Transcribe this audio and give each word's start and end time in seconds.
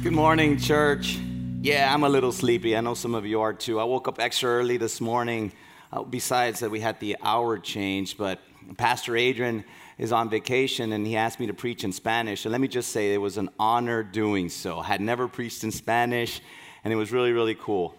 Good 0.00 0.12
morning, 0.12 0.58
church. 0.58 1.18
Yeah, 1.60 1.92
I'm 1.92 2.04
a 2.04 2.08
little 2.08 2.30
sleepy. 2.30 2.76
I 2.76 2.80
know 2.80 2.94
some 2.94 3.16
of 3.16 3.26
you 3.26 3.40
are 3.40 3.52
too. 3.52 3.80
I 3.80 3.84
woke 3.84 4.06
up 4.06 4.20
extra 4.20 4.48
early 4.48 4.76
this 4.76 5.00
morning, 5.00 5.50
uh, 5.92 6.04
besides 6.04 6.60
that, 6.60 6.70
we 6.70 6.78
had 6.78 7.00
the 7.00 7.16
hour 7.20 7.58
change, 7.58 8.16
but 8.16 8.38
Pastor 8.76 9.16
Adrian 9.16 9.64
is 9.98 10.12
on 10.12 10.30
vacation 10.30 10.92
and 10.92 11.04
he 11.04 11.16
asked 11.16 11.40
me 11.40 11.48
to 11.48 11.52
preach 11.52 11.82
in 11.82 11.90
Spanish. 11.90 12.44
And 12.44 12.52
let 12.52 12.60
me 12.60 12.68
just 12.68 12.92
say, 12.92 13.12
it 13.12 13.18
was 13.18 13.38
an 13.38 13.50
honor 13.58 14.04
doing 14.04 14.48
so. 14.50 14.78
I 14.78 14.84
had 14.84 15.00
never 15.00 15.26
preached 15.26 15.64
in 15.64 15.72
Spanish, 15.72 16.40
and 16.84 16.92
it 16.92 16.96
was 16.96 17.10
really, 17.10 17.32
really 17.32 17.56
cool. 17.56 17.96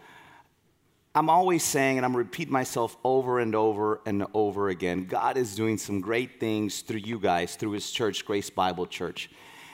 I'm 1.14 1.30
always 1.30 1.66
saying, 1.66 1.98
and 1.98 2.06
I'm 2.06 2.16
repeating 2.16 2.54
myself 2.54 2.96
over 3.04 3.40
and 3.40 3.54
over 3.54 4.00
and 4.06 4.26
over 4.34 4.70
again 4.70 5.04
God 5.04 5.36
is 5.36 5.54
doing 5.54 5.78
some 5.78 6.00
great 6.00 6.40
things 6.40 6.80
through 6.80 7.00
you 7.00 7.20
guys, 7.20 7.58
through 7.58 7.72
his 7.72 7.92
church, 7.92 8.26
Grace 8.26 8.50
Bible 8.50 8.88
Church. 8.88 9.30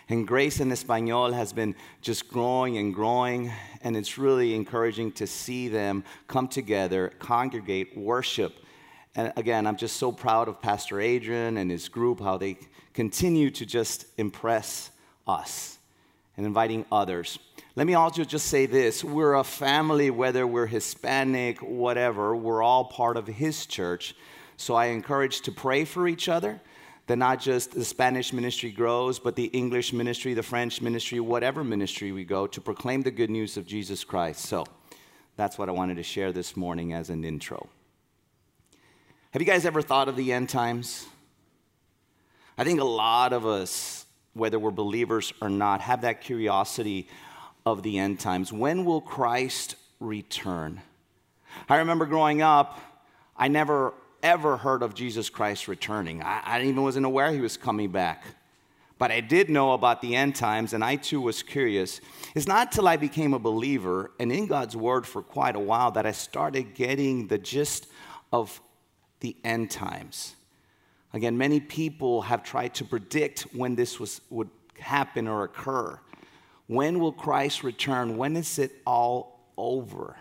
And 0.07 0.27
Grace 0.27 0.59
in 0.59 0.71
Espanol 0.71 1.33
has 1.33 1.51
been 1.51 1.73
just 2.01 2.27
growing 2.27 2.77
and 2.77 2.93
growing, 2.93 3.51
and 3.81 3.97
it's 3.97 4.19
really 4.19 4.53
encouraging 4.53 5.11
to 5.13 5.25
see 5.25 5.67
them 5.67 6.03
come 6.27 6.47
together, 6.47 7.11
congregate, 7.17 7.97
worship. 7.97 8.53
And 9.15 9.33
again, 9.35 9.65
I'm 9.65 9.77
just 9.77 9.97
so 9.97 10.11
proud 10.11 10.47
of 10.47 10.61
Pastor 10.61 11.01
Adrian 11.01 11.57
and 11.57 11.71
his 11.71 11.89
group, 11.89 12.19
how 12.19 12.37
they 12.37 12.57
continue 12.93 13.49
to 13.51 13.65
just 13.65 14.05
impress 14.17 14.91
us 15.25 15.79
and 16.37 16.45
inviting 16.45 16.85
others. 16.91 17.39
Let 17.75 17.87
me 17.87 17.95
also 17.95 18.23
just 18.23 18.45
say 18.45 18.67
this 18.67 19.03
we're 19.03 19.33
a 19.33 19.43
family, 19.43 20.11
whether 20.11 20.45
we're 20.45 20.67
Hispanic, 20.67 21.63
whatever, 21.63 22.35
we're 22.35 22.61
all 22.61 22.85
part 22.85 23.17
of 23.17 23.25
his 23.25 23.65
church. 23.65 24.15
So 24.55 24.75
I 24.75 24.85
encourage 24.87 25.41
to 25.41 25.51
pray 25.51 25.83
for 25.83 26.07
each 26.07 26.29
other 26.29 26.61
that 27.07 27.17
not 27.17 27.39
just 27.39 27.71
the 27.71 27.85
Spanish 27.85 28.33
ministry 28.33 28.71
grows, 28.71 29.19
but 29.19 29.35
the 29.35 29.45
English 29.45 29.93
ministry, 29.93 30.33
the 30.33 30.43
French 30.43 30.81
ministry, 30.81 31.19
whatever 31.19 31.63
ministry 31.63 32.11
we 32.11 32.25
go 32.25 32.47
to 32.47 32.59
proclaim 32.59 33.03
the 33.03 33.11
good 33.11 33.29
news 33.29 33.57
of 33.57 33.67
Jesus 33.67 34.03
Christ. 34.03 34.41
So 34.45 34.65
that's 35.37 35.57
what 35.57 35.69
I 35.69 35.71
wanted 35.71 35.95
to 35.95 36.03
share 36.03 36.31
this 36.31 36.57
morning 36.57 36.93
as 36.93 37.09
an 37.09 37.23
intro. 37.23 37.69
Have 39.31 39.41
you 39.41 39.45
guys 39.45 39.65
ever 39.65 39.81
thought 39.81 40.07
of 40.07 40.15
the 40.15 40.31
end 40.31 40.49
times? 40.49 41.05
I 42.57 42.63
think 42.63 42.79
a 42.79 42.85
lot 42.85 43.33
of 43.33 43.45
us, 43.45 44.05
whether 44.33 44.57
we're 44.57 44.71
believers 44.71 45.33
or 45.41 45.49
not, 45.49 45.81
have 45.81 46.01
that 46.01 46.21
curiosity 46.21 47.07
of 47.65 47.83
the 47.83 47.99
end 47.99 48.19
times. 48.19 48.53
When 48.53 48.85
will 48.85 49.01
Christ 49.01 49.75
return? 49.99 50.81
I 51.67 51.77
remember 51.77 52.05
growing 52.05 52.41
up, 52.41 52.79
I 53.35 53.49
never 53.49 53.93
ever 54.25 54.57
heard 54.57 54.81
of 54.81 54.95
Jesus 54.95 55.29
Christ 55.29 55.67
returning. 55.67 56.23
I, 56.23 56.41
I 56.43 56.61
even 56.63 56.81
wasn't 56.81 57.05
aware 57.05 57.31
he 57.31 57.39
was 57.39 57.57
coming 57.57 57.91
back. 57.91 58.23
But 58.97 59.11
I 59.11 59.19
did 59.19 59.49
know 59.49 59.73
about 59.73 60.01
the 60.01 60.15
end 60.15 60.35
times, 60.35 60.73
and 60.73 60.83
I 60.83 60.95
too 60.95 61.21
was 61.21 61.43
curious. 61.43 62.01
It's 62.33 62.47
not 62.47 62.71
till 62.71 62.87
I 62.87 62.97
became 62.97 63.33
a 63.33 63.39
believer 63.39 64.11
and 64.19 64.31
in 64.31 64.47
God's 64.47 64.75
word 64.75 65.05
for 65.05 65.21
quite 65.21 65.55
a 65.55 65.59
while 65.59 65.91
that 65.91 66.05
I 66.05 66.11
started 66.11 66.73
getting 66.73 67.27
the 67.27 67.37
gist 67.37 67.87
of 68.31 68.59
the 69.19 69.35
end 69.43 69.69
times. 69.69 70.35
Again, 71.13 71.37
many 71.37 71.59
people 71.59 72.23
have 72.23 72.41
tried 72.43 72.73
to 72.75 72.85
predict 72.85 73.41
when 73.53 73.75
this 73.75 73.99
was, 73.99 74.21
would 74.29 74.49
happen 74.79 75.27
or 75.27 75.43
occur. 75.43 75.99
When 76.67 76.99
will 76.99 77.11
Christ 77.13 77.63
return? 77.63 78.17
When 78.17 78.35
is 78.35 78.57
it 78.59 78.81
all 78.87 79.39
over? 79.57 80.15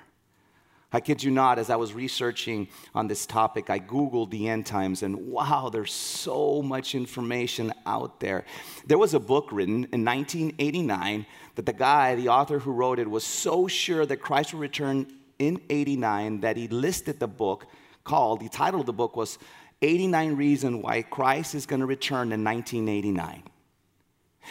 I 0.94 1.00
kid 1.00 1.24
you 1.24 1.32
not, 1.32 1.58
as 1.58 1.70
I 1.70 1.76
was 1.76 1.92
researching 1.92 2.68
on 2.94 3.08
this 3.08 3.26
topic, 3.26 3.68
I 3.68 3.80
Googled 3.80 4.30
the 4.30 4.48
end 4.48 4.64
times, 4.64 5.02
and 5.02 5.26
wow, 5.26 5.68
there's 5.68 5.92
so 5.92 6.62
much 6.62 6.94
information 6.94 7.74
out 7.84 8.20
there. 8.20 8.44
There 8.86 8.96
was 8.96 9.12
a 9.12 9.18
book 9.18 9.48
written 9.50 9.88
in 9.90 10.04
1989 10.04 11.26
that 11.56 11.66
the 11.66 11.72
guy, 11.72 12.14
the 12.14 12.28
author 12.28 12.60
who 12.60 12.70
wrote 12.70 13.00
it, 13.00 13.10
was 13.10 13.24
so 13.24 13.66
sure 13.66 14.06
that 14.06 14.18
Christ 14.18 14.54
would 14.54 14.60
return 14.60 15.12
in 15.40 15.60
89 15.68 16.42
that 16.42 16.56
he 16.56 16.68
listed 16.68 17.18
the 17.18 17.26
book 17.26 17.66
called, 18.04 18.38
the 18.38 18.48
title 18.48 18.78
of 18.78 18.86
the 18.86 18.92
book 18.92 19.16
was 19.16 19.40
89 19.82 20.36
Reasons 20.36 20.84
Why 20.84 21.02
Christ 21.02 21.56
is 21.56 21.66
going 21.66 21.80
to 21.80 21.86
Return 21.86 22.30
in 22.30 22.44
1989. 22.44 23.42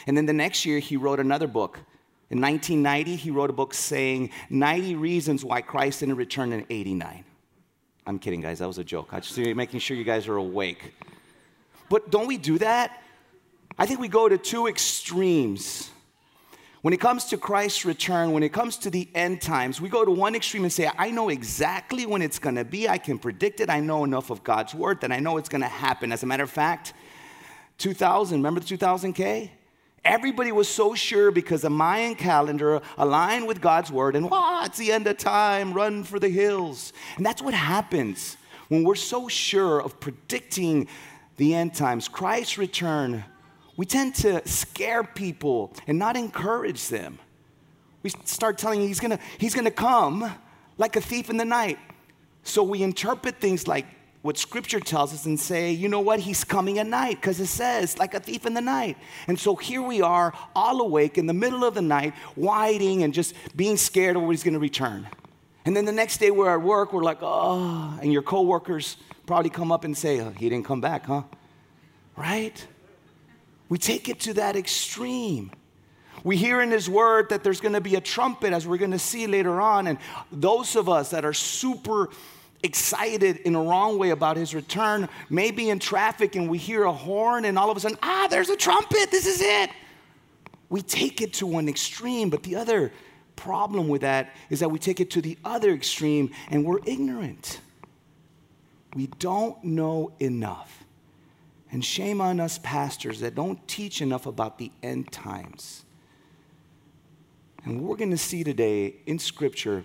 And 0.07 0.17
then 0.17 0.25
the 0.25 0.33
next 0.33 0.65
year, 0.65 0.79
he 0.79 0.97
wrote 0.97 1.21
another 1.21 1.47
book 1.47 1.79
in 2.33 2.41
1990, 2.41 3.15
he 3.15 3.29
wrote 3.29 3.51
a 3.51 3.53
book 3.53 3.75
saying 3.75 4.31
90 4.49 4.95
reasons 4.95 5.45
why 5.45 5.61
Christ 5.61 5.99
didn't 5.99 6.15
return 6.15 6.51
in 6.51 6.65
89. 6.67 7.23
I'm 8.07 8.17
kidding, 8.17 8.41
guys. 8.41 8.57
That 8.57 8.65
was 8.65 8.79
a 8.79 8.83
joke. 8.83 9.09
I'm 9.11 9.21
just 9.21 9.37
making 9.37 9.79
sure 9.79 9.95
you 9.95 10.03
guys 10.03 10.27
are 10.27 10.37
awake. 10.37 10.95
But 11.89 12.09
don't 12.09 12.25
we 12.25 12.37
do 12.37 12.57
that? 12.57 13.03
I 13.77 13.85
think 13.85 13.99
we 13.99 14.07
go 14.07 14.27
to 14.27 14.39
two 14.39 14.65
extremes. 14.65 15.91
When 16.81 16.91
it 16.91 16.99
comes 16.99 17.25
to 17.25 17.37
Christ's 17.37 17.85
return, 17.85 18.31
when 18.31 18.41
it 18.41 18.51
comes 18.51 18.77
to 18.77 18.89
the 18.89 19.07
end 19.13 19.39
times, 19.39 19.79
we 19.79 19.87
go 19.87 20.03
to 20.03 20.09
one 20.09 20.33
extreme 20.33 20.63
and 20.63 20.73
say, 20.73 20.89
I 20.97 21.11
know 21.11 21.29
exactly 21.29 22.07
when 22.07 22.23
it's 22.23 22.39
going 22.39 22.55
to 22.55 22.65
be. 22.65 22.89
I 22.89 22.97
can 22.97 23.19
predict 23.19 23.59
it. 23.59 23.69
I 23.69 23.79
know 23.79 24.03
enough 24.05 24.31
of 24.31 24.43
God's 24.43 24.73
word 24.73 25.01
that 25.01 25.11
I 25.11 25.19
know 25.19 25.37
it's 25.37 25.49
going 25.49 25.61
to 25.61 25.67
happen. 25.67 26.11
As 26.11 26.23
a 26.23 26.25
matter 26.25 26.43
of 26.43 26.49
fact, 26.49 26.95
2000, 27.77 28.39
remember 28.39 28.59
the 28.59 28.75
2000K? 28.75 29.51
Everybody 30.05 30.51
was 30.51 30.67
so 30.67 30.95
sure 30.95 31.31
because 31.31 31.61
the 31.61 31.69
Mayan 31.69 32.15
calendar 32.15 32.81
aligned 32.97 33.47
with 33.47 33.61
God's 33.61 33.89
word, 33.89 34.15
and 34.17 34.29
wow, 34.29 34.63
it's 34.65 34.77
the 34.77 34.91
end 34.91 35.07
of 35.07 35.17
time, 35.17 35.73
run 35.73 36.03
for 36.03 36.19
the 36.19 36.27
hills. 36.27 36.91
And 37.15 37.25
that's 37.25 37.41
what 37.41 37.53
happens 37.53 38.35
when 38.67 38.83
we're 38.83 38.95
so 38.95 39.29
sure 39.29 39.81
of 39.81 39.99
predicting 39.99 40.87
the 41.37 41.55
end 41.55 41.73
times, 41.73 42.07
Christ's 42.07 42.57
return. 42.57 43.23
We 43.77 43.85
tend 43.85 44.15
to 44.15 44.45
scare 44.47 45.03
people 45.03 45.73
and 45.87 45.97
not 45.97 46.17
encourage 46.17 46.89
them. 46.89 47.17
We 48.03 48.09
start 48.25 48.57
telling 48.57 48.81
he's 48.81 48.99
gonna, 48.99 49.19
he's 49.37 49.55
gonna 49.55 49.71
come 49.71 50.29
like 50.77 50.95
a 50.95 51.01
thief 51.01 51.29
in 51.29 51.37
the 51.37 51.45
night. 51.45 51.79
So 52.43 52.61
we 52.61 52.83
interpret 52.83 53.39
things 53.39 53.67
like 53.67 53.85
what 54.23 54.37
scripture 54.37 54.79
tells 54.79 55.13
us 55.13 55.25
and 55.25 55.37
say, 55.37 55.71
you 55.71 55.89
know 55.89 55.99
what, 55.99 56.17
he's 56.21 56.45
coming 56.45 56.79
at 56.79 56.87
night 56.87 57.19
because 57.19 57.41
it 57.41 57.47
says, 57.47 57.99
like 57.99 58.13
a 58.13 58.21
thief 58.21 58.45
in 58.45 58.53
the 58.53 58.61
night. 58.61 58.97
And 59.27 59.37
so 59.37 59.53
here 59.55 59.81
we 59.81 60.01
are, 60.01 60.33
all 60.55 60.79
awake 60.79 61.17
in 61.17 61.27
the 61.27 61.33
middle 61.33 61.65
of 61.65 61.73
the 61.73 61.81
night, 61.81 62.13
whining 62.35 63.03
and 63.03 63.13
just 63.13 63.35
being 63.53 63.75
scared 63.75 64.15
of 64.15 64.21
what 64.21 64.31
he's 64.31 64.41
going 64.41 64.53
to 64.53 64.61
return. 64.61 65.09
And 65.65 65.75
then 65.75 65.83
the 65.83 65.91
next 65.91 66.19
day 66.19 66.31
we're 66.31 66.53
at 66.53 66.61
work, 66.61 66.93
we're 66.93 67.03
like, 67.03 67.17
oh, 67.21 67.99
and 68.01 68.13
your 68.13 68.21
coworkers 68.21 68.95
probably 69.25 69.49
come 69.49 69.73
up 69.73 69.83
and 69.83 69.95
say, 69.95 70.21
oh, 70.21 70.31
he 70.31 70.47
didn't 70.47 70.65
come 70.65 70.79
back, 70.79 71.05
huh? 71.05 71.23
Right? 72.15 72.65
We 73.67 73.77
take 73.77 74.07
it 74.07 74.21
to 74.21 74.35
that 74.35 74.55
extreme. 74.55 75.51
We 76.23 76.37
hear 76.37 76.61
in 76.61 76.71
his 76.71 76.89
word 76.89 77.27
that 77.29 77.43
there's 77.43 77.59
going 77.59 77.73
to 77.73 77.81
be 77.81 77.95
a 77.95 78.01
trumpet, 78.01 78.53
as 78.53 78.65
we're 78.65 78.77
going 78.77 78.91
to 78.91 78.99
see 78.99 79.27
later 79.27 79.59
on. 79.59 79.87
And 79.87 79.97
those 80.31 80.77
of 80.77 80.87
us 80.87 81.09
that 81.09 81.25
are 81.25 81.33
super 81.33 82.09
excited 82.63 83.37
in 83.37 83.55
a 83.55 83.61
wrong 83.61 83.97
way 83.97 84.11
about 84.11 84.37
his 84.37 84.55
return, 84.55 85.09
maybe 85.29 85.69
in 85.69 85.79
traffic 85.79 86.35
and 86.35 86.49
we 86.49 86.57
hear 86.57 86.83
a 86.83 86.91
horn 86.91 87.45
and 87.45 87.59
all 87.59 87.69
of 87.69 87.77
a 87.77 87.79
sudden, 87.79 87.97
ah, 88.01 88.27
there's 88.29 88.49
a 88.49 88.55
trumpet, 88.55 89.11
this 89.11 89.27
is 89.27 89.41
it. 89.41 89.69
We 90.69 90.81
take 90.81 91.21
it 91.21 91.33
to 91.33 91.45
one 91.45 91.67
extreme, 91.67 92.29
but 92.29 92.43
the 92.43 92.55
other 92.55 92.91
problem 93.35 93.89
with 93.89 94.01
that 94.01 94.31
is 94.49 94.61
that 94.61 94.69
we 94.69 94.79
take 94.79 94.99
it 94.99 95.11
to 95.11 95.21
the 95.21 95.37
other 95.43 95.71
extreme 95.71 96.31
and 96.49 96.65
we're 96.65 96.79
ignorant. 96.85 97.59
We 98.95 99.07
don't 99.07 99.61
know 99.63 100.13
enough. 100.19 100.83
And 101.71 101.83
shame 101.83 102.21
on 102.21 102.39
us 102.39 102.59
pastors 102.61 103.19
that 103.21 103.35
don't 103.35 103.67
teach 103.67 104.01
enough 104.01 104.25
about 104.25 104.57
the 104.57 104.71
end 104.81 105.11
times. 105.11 105.83
And 107.65 107.81
we're 107.81 107.95
going 107.95 108.11
to 108.11 108.17
see 108.17 108.43
today 108.43 108.95
in 109.05 109.17
Scripture 109.19 109.83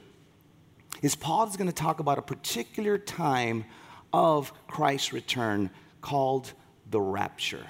is 1.02 1.14
Paul 1.14 1.46
is 1.48 1.56
going 1.56 1.68
to 1.68 1.74
talk 1.74 2.00
about 2.00 2.18
a 2.18 2.22
particular 2.22 2.98
time 2.98 3.64
of 4.12 4.52
Christ's 4.66 5.12
return 5.12 5.70
called 6.00 6.52
the 6.90 7.00
rapture. 7.00 7.64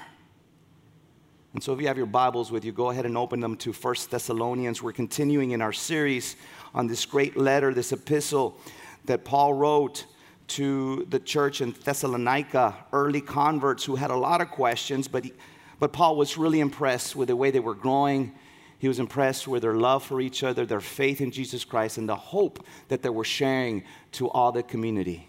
And 1.55 1.63
so 1.63 1.73
if 1.73 1.81
you 1.81 1.89
have 1.89 1.97
your 1.97 2.07
Bibles 2.07 2.53
with 2.53 2.65
you, 2.65 2.73
go 2.73 2.91
ahead 2.91 3.07
and 3.07 3.17
open 3.17 3.41
them 3.41 3.57
to 3.57 3.73
First 3.73 4.11
Thessalonians. 4.11 4.83
We're 4.83 4.93
continuing 4.93 5.53
in 5.53 5.63
our 5.63 5.73
series 5.73 6.37
on 6.75 6.87
this 6.87 7.05
great 7.05 7.37
letter, 7.37 7.75
this 7.75 7.93
epistle 7.93 8.59
that 9.07 9.25
Paul 9.25 9.55
wrote 9.55 10.05
to 10.49 11.07
the 11.11 11.19
church 11.19 11.61
in 11.61 11.73
Thessalonica, 11.73 12.77
early 12.93 13.21
converts 13.21 13.85
who 13.85 13.97
had 13.97 14.11
a 14.11 14.17
lot 14.17 14.41
of 14.41 14.51
questions, 14.51 15.09
but, 15.09 15.25
he, 15.25 15.33
but 15.79 15.93
Paul 15.93 16.17
was 16.17 16.39
really 16.39 16.61
impressed 16.61 17.17
with 17.17 17.29
the 17.29 17.37
way 17.37 17.51
they 17.51 17.61
were 17.61 17.75
growing 17.75 18.35
he 18.79 18.89
was 18.89 19.01
impressed 19.01 19.49
with 19.49 19.63
their 19.63 19.75
love 19.75 20.05
for 20.05 20.21
each 20.21 20.45
other, 20.45 20.65
their 20.65 20.81
faith 20.81 21.21
in 21.21 21.31
Jesus 21.31 21.65
Christ, 21.65 21.99
and 21.99 22.09
the 22.09 22.17
hope 22.17 22.65
that 22.89 23.03
they 23.03 23.09
were 23.09 23.25
sharing 23.25 23.83
to 24.13 24.31
all 24.31 24.53
the 24.53 24.63
community. 24.63 25.29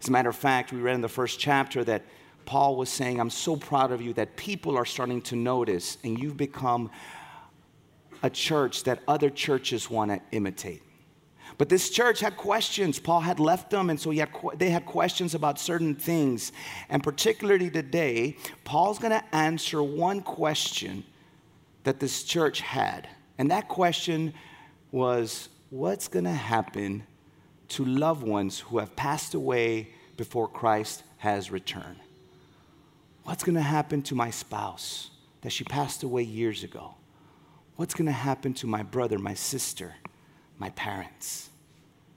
As 0.00 0.08
a 0.08 0.12
matter 0.12 0.28
of 0.28 0.36
fact, 0.36 0.70
we 0.70 0.80
read 0.80 0.94
in 0.94 1.00
the 1.00 1.08
first 1.08 1.40
chapter 1.40 1.82
that 1.84 2.04
Paul 2.44 2.76
was 2.76 2.90
saying, 2.90 3.18
I'm 3.18 3.30
so 3.30 3.56
proud 3.56 3.90
of 3.90 4.02
you 4.02 4.12
that 4.14 4.36
people 4.36 4.76
are 4.76 4.84
starting 4.84 5.22
to 5.22 5.36
notice, 5.36 5.96
and 6.04 6.18
you've 6.18 6.36
become 6.36 6.90
a 8.22 8.28
church 8.28 8.84
that 8.84 9.00
other 9.08 9.30
churches 9.30 9.88
want 9.88 10.10
to 10.10 10.20
imitate. 10.30 10.82
But 11.56 11.70
this 11.70 11.88
church 11.88 12.20
had 12.20 12.36
questions. 12.36 12.98
Paul 12.98 13.20
had 13.20 13.40
left 13.40 13.70
them, 13.70 13.88
and 13.88 13.98
so 13.98 14.10
had, 14.10 14.30
they 14.56 14.70
had 14.70 14.84
questions 14.84 15.34
about 15.34 15.58
certain 15.58 15.94
things. 15.94 16.52
And 16.90 17.02
particularly 17.02 17.70
today, 17.70 18.36
Paul's 18.64 18.98
going 18.98 19.12
to 19.12 19.24
answer 19.34 19.82
one 19.82 20.20
question 20.20 21.04
that 21.84 22.00
this 22.00 22.24
church 22.24 22.60
had. 22.60 23.08
And 23.38 23.50
that 23.50 23.68
question 23.68 24.34
was 24.90 25.48
what's 25.70 26.08
going 26.08 26.24
to 26.24 26.30
happen 26.30 27.04
to 27.68 27.84
loved 27.84 28.22
ones 28.26 28.60
who 28.60 28.78
have 28.78 28.94
passed 28.96 29.34
away 29.34 29.90
before 30.16 30.48
Christ 30.48 31.02
has 31.18 31.50
returned? 31.50 31.98
What's 33.24 33.42
going 33.42 33.54
to 33.54 33.62
happen 33.62 34.02
to 34.02 34.14
my 34.14 34.30
spouse 34.30 35.10
that 35.40 35.50
she 35.50 35.64
passed 35.64 36.02
away 36.02 36.22
years 36.22 36.62
ago? 36.62 36.94
What's 37.76 37.94
going 37.94 38.06
to 38.06 38.12
happen 38.12 38.54
to 38.54 38.66
my 38.66 38.82
brother, 38.82 39.18
my 39.18 39.34
sister, 39.34 39.94
my 40.58 40.70
parents? 40.70 41.50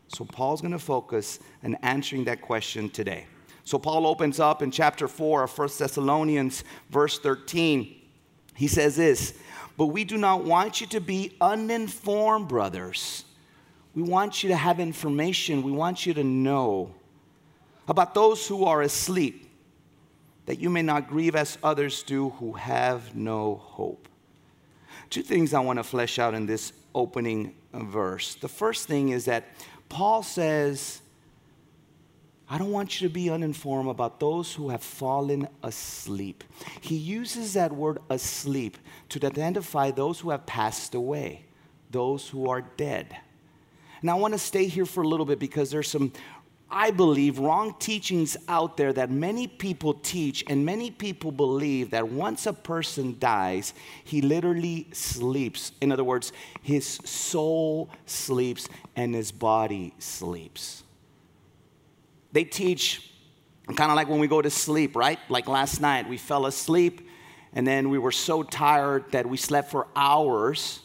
So, 0.10 0.24
Paul's 0.24 0.62
going 0.62 0.72
to 0.72 0.80
focus 0.80 1.40
on 1.64 1.75
answering 1.75 2.25
that 2.25 2.42
question 2.42 2.90
today. 2.90 3.25
So, 3.64 3.80
Paul 3.80 4.06
opens 4.06 4.40
up 4.40 4.62
in 4.62 4.72
chapter 4.72 5.08
4 5.08 5.44
of 5.44 5.58
1 5.58 5.69
Thessalonians, 5.78 6.64
verse 6.90 7.19
13. 7.19 7.96
He 8.54 8.68
says 8.68 8.96
this, 8.96 9.34
but 9.78 9.88
we 9.88 10.04
do 10.04 10.18
not 10.18 10.44
want 10.44 10.82
you 10.82 10.88
to 10.88 11.00
be 11.00 11.38
uninformed, 11.40 12.48
brothers. 12.48 13.24
We 13.94 14.02
want 14.02 14.44
you 14.44 14.50
to 14.50 14.56
have 14.56 14.80
information. 14.80 15.64
We 15.64 15.72
want 15.72 16.06
you 16.06 16.14
to 16.16 16.24
know 16.24 16.94
about 17.88 18.14
those 18.14 18.46
who 18.48 18.66
are 18.66 18.82
asleep, 18.82 19.50
that 20.46 20.60
you 20.60 20.70
may 20.70 20.82
not 20.82 21.08
grieve 21.08 21.36
as 21.36 21.58
others 21.64 22.04
do 22.04 22.30
who 22.32 22.54
have 22.54 23.16
no 23.16 23.56
hope. 23.56 24.08
Two 25.10 25.22
things 25.22 25.54
I 25.54 25.60
want 25.62 25.80
to 25.80 25.84
flesh 25.84 26.20
out 26.20 26.34
in 26.34 26.48
this 26.48 26.74
opening 26.94 27.56
verse. 27.74 28.36
The 28.36 28.50
first 28.50 28.88
thing 28.88 29.10
is 29.10 29.26
that 29.26 29.46
Paul 29.90 30.24
says, 30.24 31.02
I 32.50 32.58
don't 32.58 32.72
want 32.72 33.02
you 33.02 33.10
to 33.10 33.14
be 33.14 33.30
uninformed 33.30 33.90
about 33.90 34.22
those 34.22 34.54
who 34.54 34.70
have 34.70 34.82
fallen 34.82 35.50
asleep. 35.64 36.46
He 36.80 36.96
uses 36.96 37.54
that 37.54 37.74
word 37.74 38.00
asleep 38.10 38.78
to 39.10 39.26
identify 39.26 39.92
those 39.92 40.22
who 40.22 40.30
have 40.30 40.46
passed 40.46 40.96
away, 40.96 41.46
those 41.92 42.30
who 42.30 42.50
are 42.50 42.62
dead. 42.62 43.18
And 44.02 44.10
I 44.10 44.14
want 44.14 44.34
to 44.34 44.40
stay 44.40 44.68
here 44.68 44.86
for 44.86 45.04
a 45.04 45.08
little 45.08 45.26
bit 45.26 45.40
because 45.40 45.72
there's 45.72 45.90
some, 45.90 46.14
I 46.72 46.92
believe, 46.92 47.38
wrong 47.38 47.76
teachings 47.80 48.38
out 48.48 48.78
there 48.78 48.94
that 48.94 49.12
many 49.12 49.48
people 49.48 49.96
teach, 49.96 50.46
and 50.48 50.66
many 50.66 50.90
people 50.90 51.34
believe 51.34 51.90
that 51.92 52.08
once 52.08 52.46
a 52.46 52.54
person 52.54 53.18
dies, 53.20 53.74
he 54.06 54.22
literally 54.22 54.88
sleeps. 54.94 55.74
In 55.82 55.92
other 55.92 56.06
words, 56.06 56.32
his 56.62 56.86
soul 56.86 57.90
sleeps 58.06 58.70
and 58.96 59.14
his 59.14 59.34
body 59.34 59.94
sleeps. 60.00 60.84
They 62.32 62.44
teach 62.44 63.12
kind 63.76 63.92
of 63.92 63.96
like 63.96 64.08
when 64.08 64.20
we 64.20 64.28
go 64.28 64.42
to 64.42 64.50
sleep, 64.50 64.96
right? 64.96 65.20
Like 65.30 65.48
last 65.48 65.82
night, 65.82 66.08
we 66.08 66.18
fell 66.18 66.46
asleep 66.46 67.08
and 67.54 67.66
then 67.66 67.90
we 67.90 67.98
were 67.98 68.12
so 68.12 68.44
tired 68.44 69.12
that 69.12 69.26
we 69.26 69.38
slept 69.38 69.72
for 69.72 69.88
hours, 69.96 70.80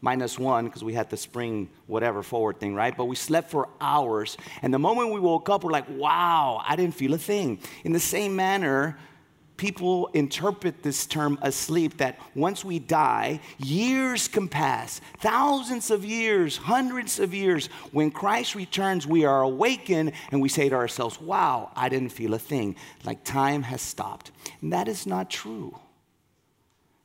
minus 0.00 0.38
one, 0.38 0.64
because 0.64 0.82
we 0.82 0.92
had 0.92 1.08
the 1.08 1.16
spring 1.16 1.70
whatever 1.86 2.22
forward 2.22 2.58
thing, 2.58 2.74
right? 2.74 2.96
But 2.96 3.04
we 3.04 3.16
slept 3.16 3.50
for 3.50 3.68
hours. 3.80 4.36
And 4.62 4.72
the 4.72 4.78
moment 4.78 5.12
we 5.12 5.20
woke 5.20 5.48
up, 5.48 5.64
we're 5.64 5.70
like, 5.70 5.88
wow, 5.88 6.62
I 6.66 6.76
didn't 6.76 6.94
feel 6.94 7.14
a 7.14 7.18
thing. 7.18 7.60
In 7.84 7.92
the 7.92 8.00
same 8.00 8.34
manner, 8.34 8.98
people 9.56 10.08
interpret 10.08 10.82
this 10.82 11.06
term 11.06 11.38
asleep 11.42 11.96
that 11.98 12.18
once 12.34 12.64
we 12.64 12.78
die, 12.78 13.40
years 13.58 14.28
can 14.28 14.48
pass, 14.48 15.00
thousands 15.20 15.90
of 15.90 16.04
years, 16.04 16.56
hundreds 16.56 17.18
of 17.18 17.34
years. 17.34 17.66
When 17.92 18.10
Christ 18.10 18.54
returns, 18.54 19.06
we 19.06 19.24
are 19.24 19.42
awakened 19.42 20.12
and 20.30 20.40
we 20.40 20.48
say 20.48 20.68
to 20.68 20.74
ourselves, 20.74 21.20
Wow, 21.20 21.70
I 21.74 21.88
didn't 21.88 22.10
feel 22.10 22.34
a 22.34 22.38
thing, 22.38 22.76
like 23.04 23.24
time 23.24 23.62
has 23.62 23.82
stopped. 23.82 24.30
And 24.60 24.72
that 24.72 24.88
is 24.88 25.06
not 25.06 25.30
true. 25.30 25.78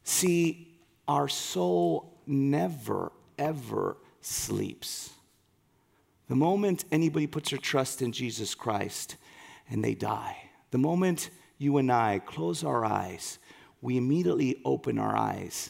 See, 0.03 0.67
our 1.07 1.27
soul 1.27 2.13
never, 2.25 3.11
ever 3.37 3.97
sleeps. 4.21 5.11
The 6.27 6.35
moment 6.35 6.85
anybody 6.91 7.27
puts 7.27 7.49
their 7.49 7.59
trust 7.59 8.01
in 8.01 8.11
Jesus 8.11 8.55
Christ 8.55 9.17
and 9.69 9.83
they 9.83 9.95
die, 9.95 10.37
the 10.71 10.77
moment 10.77 11.29
you 11.61 11.77
and 11.77 11.91
I 11.91 12.19
close 12.25 12.63
our 12.63 12.83
eyes, 12.83 13.37
we 13.81 13.95
immediately 13.95 14.59
open 14.65 14.97
our 14.97 15.15
eyes 15.15 15.69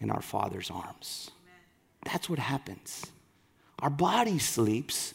in 0.00 0.10
our 0.10 0.22
Father's 0.22 0.70
arms. 0.70 1.30
That's 2.04 2.30
what 2.30 2.38
happens. 2.38 3.04
Our 3.80 3.90
body 3.90 4.38
sleeps, 4.38 5.12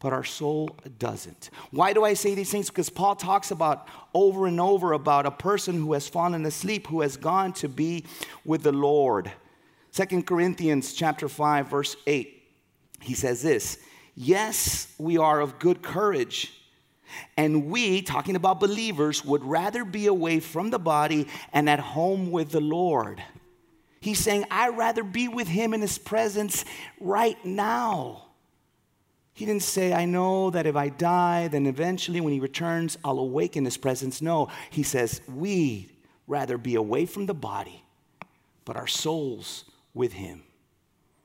but 0.00 0.12
our 0.12 0.24
soul 0.24 0.76
doesn't. 0.98 1.50
Why 1.70 1.92
do 1.92 2.04
I 2.04 2.14
say 2.14 2.34
these 2.34 2.50
things? 2.50 2.70
Because 2.70 2.90
Paul 2.90 3.14
talks 3.14 3.52
about 3.52 3.86
over 4.12 4.48
and 4.48 4.60
over 4.60 4.92
about 4.92 5.26
a 5.26 5.30
person 5.30 5.76
who 5.76 5.92
has 5.92 6.08
fallen 6.08 6.44
asleep, 6.44 6.88
who 6.88 7.02
has 7.02 7.16
gone 7.16 7.52
to 7.54 7.68
be 7.68 8.04
with 8.44 8.64
the 8.64 8.72
Lord. 8.72 9.30
Second 9.92 10.26
Corinthians 10.26 10.92
chapter 10.92 11.28
5 11.28 11.68
verse 11.68 11.96
8. 12.08 12.42
He 13.00 13.14
says 13.14 13.42
this, 13.42 13.78
"Yes, 14.16 14.88
we 14.98 15.18
are 15.18 15.40
of 15.40 15.60
good 15.60 15.82
courage." 15.82 16.52
And 17.36 17.66
we, 17.66 18.02
talking 18.02 18.36
about 18.36 18.60
believers, 18.60 19.24
would 19.24 19.44
rather 19.44 19.84
be 19.84 20.06
away 20.06 20.40
from 20.40 20.70
the 20.70 20.78
body 20.78 21.28
and 21.52 21.68
at 21.68 21.80
home 21.80 22.30
with 22.30 22.50
the 22.50 22.60
Lord. 22.60 23.22
He's 24.00 24.18
saying, 24.18 24.44
I'd 24.50 24.76
rather 24.76 25.02
be 25.02 25.28
with 25.28 25.48
him 25.48 25.74
in 25.74 25.80
his 25.80 25.98
presence 25.98 26.64
right 27.00 27.42
now. 27.44 28.22
He 29.34 29.44
didn't 29.44 29.64
say, 29.64 29.92
I 29.92 30.06
know 30.06 30.50
that 30.50 30.66
if 30.66 30.76
I 30.76 30.88
die, 30.88 31.48
then 31.48 31.66
eventually 31.66 32.20
when 32.20 32.32
he 32.32 32.40
returns, 32.40 32.96
I'll 33.04 33.18
awake 33.18 33.56
in 33.56 33.64
his 33.64 33.76
presence. 33.76 34.22
No, 34.22 34.48
he 34.70 34.82
says, 34.82 35.20
we'd 35.28 35.90
rather 36.26 36.56
be 36.56 36.74
away 36.74 37.04
from 37.04 37.26
the 37.26 37.34
body, 37.34 37.84
but 38.64 38.76
our 38.76 38.86
souls 38.86 39.64
with 39.92 40.14
him. 40.14 40.42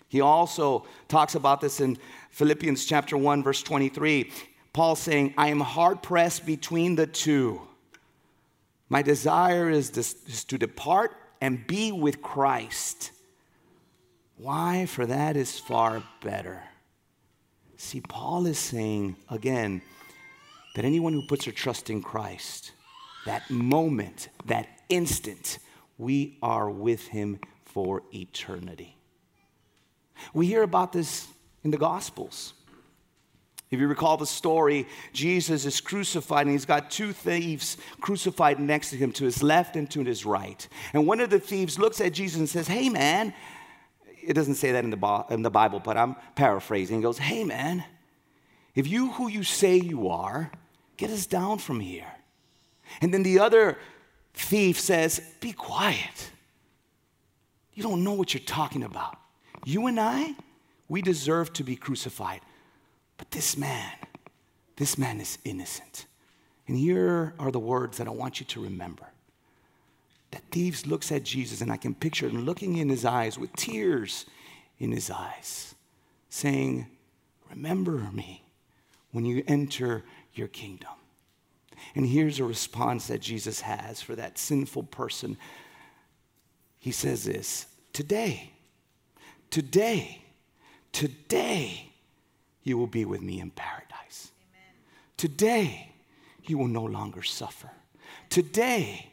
He 0.10 0.20
also 0.20 0.86
talks 1.08 1.36
about 1.36 1.62
this 1.62 1.80
in 1.80 1.98
Philippians 2.32 2.84
chapter 2.84 3.16
1 3.16 3.44
verse 3.44 3.64
23. 3.64 4.30
Paul 4.74 4.96
saying, 4.96 5.34
I 5.38 5.50
am 5.50 5.60
hard 5.60 6.02
pressed 6.02 6.46
between 6.46 6.96
the 6.96 7.08
two. 7.08 7.62
My 8.90 9.02
desire 9.02 9.70
is, 9.70 9.92
this, 9.92 10.16
is 10.28 10.44
to 10.46 10.58
depart 10.58 11.16
and 11.42 11.66
be 11.68 11.92
with 11.92 12.22
Christ. 12.22 13.12
Why? 14.38 14.86
For 14.86 15.06
that 15.06 15.36
is 15.36 15.60
far 15.60 16.04
better. 16.24 16.64
See, 17.78 18.02
Paul 18.02 18.46
is 18.46 18.60
saying 18.60 19.16
again 19.30 19.82
that 20.76 20.86
anyone 20.86 21.14
who 21.14 21.26
puts 21.28 21.46
their 21.46 21.54
trust 21.54 21.90
in 21.90 22.02
Christ, 22.02 22.72
that 23.26 23.50
moment, 23.50 24.30
that 24.46 24.68
instant, 24.88 25.58
we 25.98 26.38
are 26.42 26.70
with 26.70 27.08
him 27.08 27.40
for 27.66 28.04
eternity. 28.14 28.98
We 30.34 30.48
hear 30.48 30.64
about 30.64 30.94
this 30.94 31.28
in 31.64 31.72
the 31.72 31.78
Gospels. 31.78 32.54
If 33.72 33.80
you 33.80 33.88
recall 33.88 34.18
the 34.18 34.26
story, 34.26 34.86
Jesus 35.14 35.66
is 35.66 35.80
crucified 35.80 36.46
and 36.46 36.52
he's 36.52 36.66
got 36.66 36.92
two 36.92 37.14
thieves 37.14 37.78
crucified 38.02 38.60
next 38.60 38.90
to 38.90 38.98
him, 38.98 39.14
to 39.14 39.24
his 39.24 39.42
left 39.42 39.78
and 39.78 39.90
to 39.92 40.04
his 40.04 40.26
right. 40.26 40.68
And 40.92 41.08
one 41.08 41.22
of 41.22 41.30
the 41.30 41.40
thieves 41.40 41.80
looks 41.80 42.02
at 42.02 42.12
Jesus 42.12 42.38
and 42.38 42.50
says, 42.50 42.68
Hey, 42.68 42.90
man, 42.90 43.34
it 44.22 44.34
doesn't 44.34 44.56
say 44.56 44.74
that 44.74 44.84
in 44.84 44.90
the, 44.90 45.26
in 45.30 45.42
the 45.42 45.50
Bible, 45.50 45.80
but 45.80 45.96
I'm 45.96 46.18
paraphrasing. 46.36 46.98
He 46.98 47.02
goes, 47.02 47.18
Hey, 47.18 47.46
man, 47.46 47.86
if 48.76 48.88
you 48.88 49.12
who 49.12 49.30
you 49.30 49.44
say 49.44 49.78
you 49.78 50.10
are, 50.10 50.52
get 50.98 51.10
us 51.10 51.26
down 51.26 51.58
from 51.58 51.80
here. 51.80 52.12
And 53.02 53.14
then 53.14 53.24
the 53.24 53.40
other 53.40 53.78
thief 54.34 54.82
says, 54.82 55.22
Be 55.40 55.54
quiet. 55.54 56.30
You 57.74 57.84
don't 57.84 58.04
know 58.04 58.14
what 58.14 58.34
you're 58.34 58.44
talking 58.44 58.84
about. 58.84 59.18
You 59.64 59.88
and 59.88 59.98
I, 59.98 60.36
we 60.90 61.02
deserve 61.02 61.54
to 61.54 61.64
be 61.64 61.78
crucified. 61.78 62.42
But 63.22 63.30
this 63.30 63.56
man, 63.56 63.92
this 64.78 64.98
man 64.98 65.22
is 65.22 65.38
innocent. 65.46 66.08
And 66.68 66.76
here 66.76 67.36
are 67.38 67.52
the 67.52 67.60
words 67.60 68.00
that 68.00 68.08
I 68.08 68.10
want 68.10 68.40
you 68.40 68.48
to 68.48 68.64
remember. 68.64 69.06
That 70.32 70.42
thieves 70.50 70.88
looks 70.88 71.12
at 71.12 71.22
Jesus, 71.22 71.62
and 71.62 71.72
I 71.72 71.78
can 71.78 71.94
picture 71.94 72.28
him 72.28 72.46
looking 72.46 72.78
in 72.78 72.90
his 72.90 73.06
eyes 73.06 73.38
with 73.38 73.54
tears 73.54 74.26
in 74.80 74.92
his 74.92 75.12
eyes, 75.12 75.76
saying, 76.30 76.88
Remember 77.52 78.10
me 78.12 78.42
when 79.12 79.24
you 79.24 79.44
enter 79.48 80.04
your 80.34 80.48
kingdom. 80.48 80.90
And 81.94 82.08
here's 82.08 82.40
a 82.40 82.44
response 82.44 83.06
that 83.06 83.22
Jesus 83.22 83.62
has 83.62 84.02
for 84.02 84.16
that 84.16 84.40
sinful 84.40 84.84
person. 84.84 85.38
He 86.80 86.92
says 86.92 87.26
this 87.26 87.68
Today, 87.94 88.50
today, 89.52 90.24
today, 90.92 91.91
you 92.64 92.78
will 92.78 92.88
be 92.88 93.06
with 93.06 93.22
me 93.22 93.40
in 93.40 93.52
paradise. 93.52 94.32
Amen. 94.52 94.74
Today, 95.18 95.92
you 96.44 96.58
will 96.58 96.68
no 96.68 96.84
longer 96.84 97.24
suffer. 97.24 97.72
Today, 98.30 99.12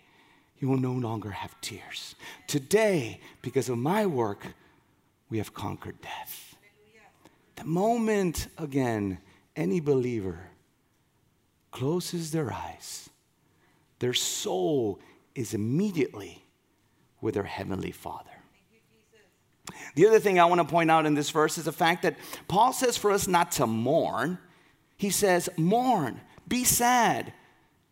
you 0.59 0.69
will 0.69 0.79
no 0.79 0.93
longer 0.93 1.31
have 1.31 1.61
tears. 1.61 2.15
Today, 2.47 3.21
because 3.43 3.69
of 3.69 3.79
my 3.79 4.07
work, 4.07 4.47
we 5.31 5.39
have 5.39 5.55
conquered 5.55 6.01
death. 6.01 6.57
The 7.57 7.65
moment, 7.65 8.49
again, 8.57 9.19
any 9.57 9.81
believer 9.81 10.39
closes 11.71 12.31
their 12.31 12.53
eyes, 12.53 13.11
their 13.99 14.15
soul 14.15 15.01
is 15.35 15.55
immediately 15.55 16.45
with 17.21 17.35
their 17.35 17.45
Heavenly 17.45 17.91
Father. 17.91 18.38
The 19.95 20.07
other 20.07 20.21
thing 20.21 20.39
I 20.39 20.45
want 20.45 20.61
to 20.61 20.67
point 20.67 20.91
out 20.91 21.07
in 21.07 21.15
this 21.15 21.31
verse 21.31 21.59
is 21.59 21.65
the 21.65 21.73
fact 21.73 22.03
that 22.03 22.17
Paul 22.47 22.73
says 22.73 22.97
for 22.97 23.11
us 23.11 23.27
not 23.27 23.53
to 23.53 23.67
mourn. 23.67 24.39
He 24.97 25.11
says, 25.11 25.49
mourn, 25.57 26.21
be 26.47 26.65
sad. 26.65 27.33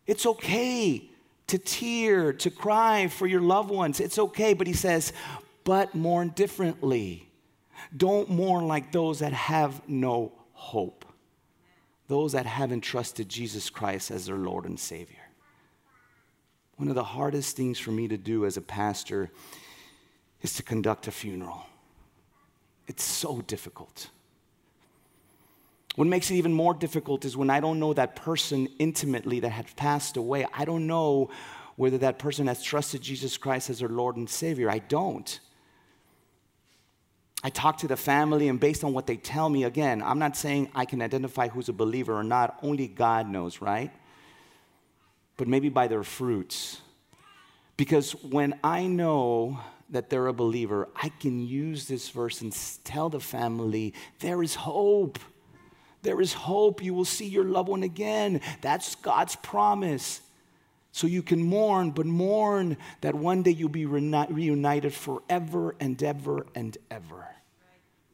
It's 0.06 0.26
okay 0.26 1.10
to 1.46 1.58
tear, 1.58 2.32
to 2.32 2.50
cry 2.50 3.06
for 3.08 3.26
your 3.26 3.40
loved 3.40 3.70
ones. 3.70 4.00
It's 4.00 4.18
okay, 4.18 4.54
but 4.54 4.66
he 4.66 4.72
says, 4.72 5.12
but 5.64 5.94
mourn 5.94 6.30
differently. 6.30 7.28
Don't 7.96 8.30
mourn 8.30 8.66
like 8.66 8.92
those 8.92 9.20
that 9.20 9.32
have 9.32 9.86
no 9.88 10.32
hope, 10.52 11.04
those 12.08 12.32
that 12.32 12.46
haven't 12.46 12.80
trusted 12.80 13.28
Jesus 13.28 13.70
Christ 13.70 14.10
as 14.10 14.26
their 14.26 14.36
Lord 14.36 14.64
and 14.64 14.78
Savior. 14.78 15.18
One 16.76 16.88
of 16.88 16.94
the 16.94 17.04
hardest 17.04 17.56
things 17.56 17.78
for 17.78 17.90
me 17.90 18.08
to 18.08 18.16
do 18.16 18.44
as 18.44 18.56
a 18.56 18.62
pastor 18.62 19.30
is 20.42 20.54
to 20.54 20.62
conduct 20.62 21.06
a 21.08 21.10
funeral. 21.10 21.66
It's 22.86 23.02
so 23.02 23.40
difficult. 23.40 24.08
What 25.96 26.06
makes 26.06 26.30
it 26.30 26.34
even 26.34 26.52
more 26.52 26.74
difficult 26.74 27.24
is 27.24 27.36
when 27.36 27.50
I 27.50 27.60
don't 27.60 27.80
know 27.80 27.94
that 27.94 28.16
person 28.16 28.68
intimately 28.78 29.40
that 29.40 29.48
had 29.48 29.74
passed 29.76 30.16
away. 30.16 30.46
I 30.52 30.66
don't 30.66 30.86
know 30.86 31.30
whether 31.76 31.98
that 31.98 32.18
person 32.18 32.46
has 32.46 32.62
trusted 32.62 33.00
Jesus 33.00 33.36
Christ 33.36 33.70
as 33.70 33.78
their 33.78 33.88
Lord 33.88 34.16
and 34.16 34.28
Savior. 34.28 34.70
I 34.70 34.78
don't. 34.78 35.40
I 37.42 37.50
talk 37.50 37.78
to 37.78 37.88
the 37.88 37.96
family, 37.96 38.48
and 38.48 38.58
based 38.58 38.82
on 38.82 38.92
what 38.92 39.06
they 39.06 39.16
tell 39.16 39.48
me, 39.48 39.64
again, 39.64 40.02
I'm 40.02 40.18
not 40.18 40.36
saying 40.36 40.70
I 40.74 40.84
can 40.84 41.00
identify 41.00 41.48
who's 41.48 41.68
a 41.68 41.72
believer 41.72 42.14
or 42.14 42.24
not. 42.24 42.58
Only 42.62 42.88
God 42.88 43.28
knows, 43.28 43.60
right? 43.60 43.90
But 45.36 45.48
maybe 45.48 45.68
by 45.68 45.86
their 45.86 46.02
fruits. 46.02 46.80
Because 47.76 48.12
when 48.12 48.58
I 48.64 48.86
know 48.86 49.60
that 49.90 50.10
they're 50.10 50.26
a 50.26 50.32
believer, 50.32 50.88
I 50.96 51.10
can 51.10 51.40
use 51.40 51.86
this 51.86 52.08
verse 52.08 52.40
and 52.40 52.56
tell 52.84 53.08
the 53.08 53.20
family 53.20 53.94
there 54.20 54.42
is 54.42 54.54
hope. 54.54 55.18
There 56.02 56.20
is 56.20 56.32
hope. 56.32 56.82
You 56.82 56.94
will 56.94 57.04
see 57.04 57.26
your 57.26 57.44
loved 57.44 57.68
one 57.68 57.82
again. 57.82 58.40
That's 58.60 58.94
God's 58.96 59.36
promise. 59.36 60.20
So 60.92 61.06
you 61.06 61.22
can 61.22 61.42
mourn, 61.42 61.90
but 61.90 62.06
mourn 62.06 62.76
that 63.02 63.14
one 63.14 63.42
day 63.42 63.50
you'll 63.50 63.68
be 63.68 63.86
reunited 63.86 64.94
forever 64.94 65.74
and 65.78 66.02
ever 66.02 66.46
and 66.54 66.76
ever. 66.90 67.26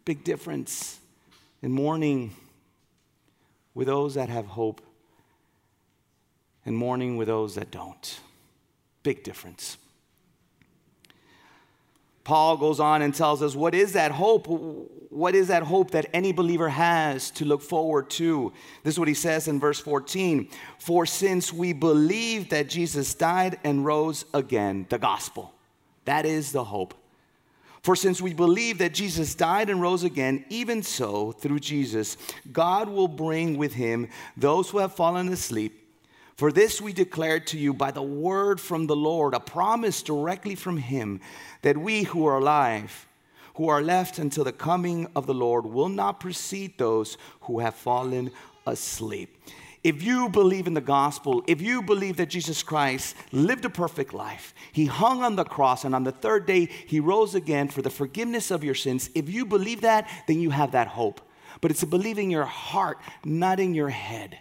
Big 0.05 0.25
difference 0.25 0.99
in 1.63 1.71
mourning 1.71 2.35
with 3.73 3.87
those 3.87 4.15
that 4.15 4.29
have 4.29 4.47
hope 4.47 4.81
and 6.67 6.77
mourning 6.77 7.17
with 7.17 7.29
those 7.29 7.55
that 7.55 7.71
don't. 7.71 8.21
Big 9.03 9.23
difference. 9.23 9.79
Paul 12.25 12.57
goes 12.57 12.79
on 12.79 13.03
and 13.03 13.15
tells 13.15 13.43
us 13.43 13.55
what 13.55 13.75
is 13.75 13.95
that 13.95 14.13
hope? 14.13 14.47
What 14.47 15.35
is 15.35 15.49
that 15.49 15.63
hope 15.63 15.91
that 15.91 16.07
any 16.15 16.33
believer 16.33 16.69
has 16.69 17.31
to 17.33 17.45
look 17.45 17.63
forward 17.63 18.09
to? 18.11 18.53
This 18.83 18.95
is 18.95 18.99
what 18.99 19.09
he 19.09 19.15
says 19.15 19.49
in 19.49 19.61
verse 19.61 19.81
14 19.81 20.49
For 20.79 21.05
since 21.05 21.53
we 21.53 21.73
believe 21.73 22.51
that 22.51 22.69
Jesus 22.69 23.13
died 23.15 23.59
and 23.65 23.85
rose 23.85 24.25
again, 24.33 24.87
the 24.89 24.99
gospel, 24.99 25.53
that 26.05 26.25
is 26.25 26.53
the 26.53 26.65
hope. 26.65 26.95
For 27.83 27.97
since 27.97 28.23
we 28.23 28.33
believe 28.33 28.79
that 28.79 28.95
Jesus 28.95 29.35
died 29.35 29.69
and 29.69 29.83
rose 29.83 30.05
again, 30.05 30.45
even 30.49 30.85
so, 30.85 31.33
through 31.33 31.59
Jesus, 31.59 32.17
God 32.53 32.89
will 32.89 33.09
bring 33.09 33.59
with 33.59 33.73
him 33.73 34.09
those 34.37 34.71
who 34.71 34.79
have 34.79 34.95
fallen 34.95 35.29
asleep. 35.31 35.82
For 36.37 36.51
this 36.51 36.81
we 36.81 36.93
declare 36.93 37.41
to 37.41 37.59
you 37.59 37.75
by 37.75 37.91
the 37.91 38.03
word 38.03 38.61
from 38.61 38.87
the 38.87 38.97
Lord, 38.97 39.35
a 39.35 39.41
promise 39.41 40.03
directly 40.03 40.55
from 40.55 40.79
Him, 40.79 41.21
that 41.63 41.77
we 41.77 42.05
who 42.05 42.27
are 42.27 42.39
alive, 42.39 43.07
who 43.55 43.69
are 43.69 43.83
left 43.83 44.19
until 44.19 44.45
the 44.45 44.53
coming 44.53 45.07
of 45.15 45.27
the 45.27 45.35
Lord, 45.35 45.67
will 45.67 45.91
not 45.91 46.21
precede 46.21 46.79
those 46.79 47.19
who 47.43 47.61
have 47.61 47.75
fallen 47.75 48.31
asleep. 48.67 49.37
If 49.85 50.03
you 50.03 50.29
believe 50.29 50.69
in 50.69 50.75
the 50.75 50.81
gospel, 50.81 51.43
if 51.49 51.61
you 51.61 51.83
believe 51.83 52.17
that 52.17 52.31
Jesus 52.31 52.63
Christ 52.63 53.17
lived 53.33 53.65
a 53.65 53.71
perfect 53.71 54.15
life, 54.15 54.55
he 54.71 54.87
hung 54.87 55.25
on 55.25 55.35
the 55.35 55.45
cross, 55.45 55.85
and 55.85 55.95
on 55.95 56.05
the 56.05 56.13
third 56.13 56.47
day 56.47 56.69
he 56.87 57.01
rose 57.01 57.35
again 57.35 57.69
for 57.69 57.83
the 57.83 57.91
forgiveness 57.91 58.53
of 58.53 58.63
your 58.63 58.77
sins, 58.77 59.11
if 59.15 59.29
you 59.29 59.45
believe 59.45 59.81
that, 59.81 60.09
then 60.29 60.41
you 60.41 60.51
have 60.51 60.73
that 60.73 60.87
hope. 60.87 61.21
But 61.61 61.73
it's 61.73 61.83
a 61.83 61.87
believing 61.87 62.31
your 62.31 62.45
heart, 62.45 62.99
not 63.25 63.59
in 63.59 63.75
your 63.75 63.91
head. 63.91 64.39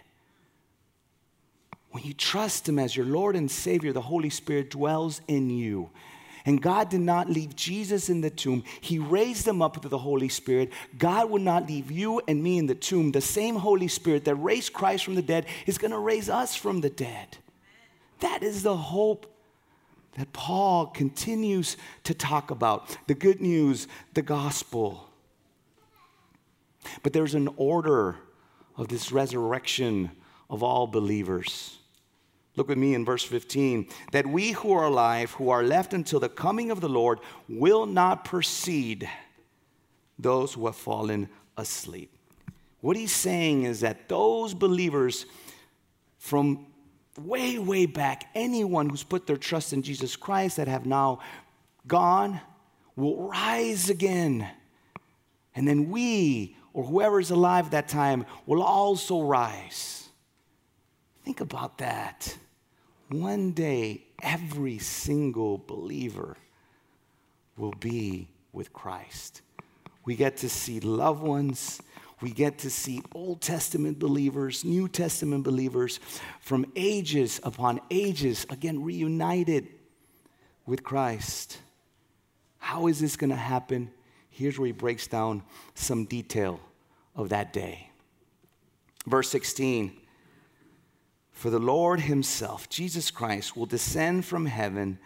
You 2.02 2.14
trust 2.14 2.68
Him 2.68 2.78
as 2.78 2.96
your 2.96 3.06
Lord 3.06 3.36
and 3.36 3.50
Savior, 3.50 3.92
the 3.92 4.00
Holy 4.00 4.30
Spirit 4.30 4.70
dwells 4.70 5.20
in 5.28 5.50
you. 5.50 5.90
And 6.44 6.60
God 6.60 6.88
did 6.88 7.00
not 7.00 7.30
leave 7.30 7.54
Jesus 7.54 8.08
in 8.08 8.20
the 8.20 8.30
tomb. 8.30 8.64
He 8.80 8.98
raised 8.98 9.46
him 9.46 9.62
up 9.62 9.80
with 9.80 9.90
the 9.90 9.98
Holy 9.98 10.28
Spirit. 10.28 10.72
God 10.98 11.30
would 11.30 11.42
not 11.42 11.68
leave 11.68 11.90
you 11.90 12.20
and 12.26 12.42
me 12.42 12.58
in 12.58 12.66
the 12.66 12.74
tomb. 12.74 13.12
The 13.12 13.20
same 13.20 13.54
Holy 13.54 13.86
Spirit 13.86 14.24
that 14.24 14.34
raised 14.34 14.72
Christ 14.72 15.04
from 15.04 15.14
the 15.14 15.22
dead 15.22 15.46
is 15.66 15.78
going 15.78 15.92
to 15.92 15.98
raise 15.98 16.28
us 16.28 16.56
from 16.56 16.80
the 16.80 16.90
dead. 16.90 17.38
That 18.20 18.42
is 18.42 18.64
the 18.64 18.76
hope 18.76 19.32
that 20.18 20.32
Paul 20.32 20.86
continues 20.86 21.76
to 22.04 22.14
talk 22.14 22.50
about 22.50 22.96
the 23.06 23.14
good 23.14 23.40
news, 23.40 23.86
the 24.14 24.22
gospel. 24.22 25.08
But 27.02 27.12
there's 27.12 27.34
an 27.34 27.48
order 27.56 28.16
of 28.76 28.88
this 28.88 29.12
resurrection 29.12 30.10
of 30.50 30.62
all 30.62 30.86
believers. 30.88 31.78
Look 32.56 32.68
with 32.68 32.78
me 32.78 32.94
in 32.94 33.04
verse 33.04 33.24
15. 33.24 33.88
That 34.12 34.26
we 34.26 34.52
who 34.52 34.72
are 34.72 34.84
alive, 34.84 35.32
who 35.32 35.50
are 35.50 35.62
left 35.62 35.94
until 35.94 36.20
the 36.20 36.28
coming 36.28 36.70
of 36.70 36.80
the 36.80 36.88
Lord, 36.88 37.20
will 37.48 37.86
not 37.86 38.24
precede 38.24 39.08
those 40.18 40.54
who 40.54 40.66
have 40.66 40.76
fallen 40.76 41.28
asleep. 41.56 42.14
What 42.80 42.96
he's 42.96 43.12
saying 43.12 43.64
is 43.64 43.80
that 43.80 44.08
those 44.08 44.54
believers 44.54 45.26
from 46.18 46.66
way, 47.18 47.58
way 47.58 47.86
back, 47.86 48.30
anyone 48.34 48.88
who's 48.88 49.02
put 49.02 49.26
their 49.26 49.36
trust 49.36 49.72
in 49.72 49.82
Jesus 49.82 50.16
Christ 50.16 50.56
that 50.56 50.68
have 50.68 50.86
now 50.86 51.20
gone, 51.86 52.40
will 52.96 53.28
rise 53.28 53.88
again. 53.88 54.46
And 55.54 55.66
then 55.66 55.90
we, 55.90 56.56
or 56.72 56.84
whoever 56.84 57.20
is 57.20 57.30
alive 57.30 57.66
at 57.66 57.70
that 57.72 57.88
time, 57.88 58.26
will 58.46 58.62
also 58.62 59.22
rise. 59.22 60.08
Think 61.24 61.40
about 61.40 61.78
that. 61.78 62.36
One 63.12 63.52
day, 63.52 64.04
every 64.22 64.78
single 64.78 65.58
believer 65.58 66.38
will 67.58 67.74
be 67.78 68.28
with 68.54 68.72
Christ. 68.72 69.42
We 70.06 70.16
get 70.16 70.38
to 70.38 70.48
see 70.48 70.80
loved 70.80 71.22
ones. 71.22 71.82
We 72.22 72.30
get 72.30 72.56
to 72.60 72.70
see 72.70 73.02
Old 73.14 73.42
Testament 73.42 73.98
believers, 73.98 74.64
New 74.64 74.88
Testament 74.88 75.44
believers 75.44 76.00
from 76.40 76.64
ages 76.74 77.38
upon 77.42 77.80
ages, 77.90 78.46
again, 78.48 78.82
reunited 78.82 79.68
with 80.64 80.82
Christ. 80.82 81.58
How 82.56 82.86
is 82.86 82.98
this 82.98 83.16
going 83.16 83.28
to 83.28 83.36
happen? 83.36 83.90
Here's 84.30 84.58
where 84.58 84.66
he 84.66 84.72
breaks 84.72 85.06
down 85.06 85.42
some 85.74 86.06
detail 86.06 86.60
of 87.14 87.28
that 87.28 87.52
day. 87.52 87.90
Verse 89.06 89.28
16 89.28 89.98
for 91.42 91.50
the 91.50 91.58
Lord 91.58 91.98
Himself, 91.98 92.68
Jesus 92.68 93.10
Christ, 93.10 93.56
will 93.56 93.66
descend 93.66 94.24
from 94.24 94.46
heaven 94.46 95.00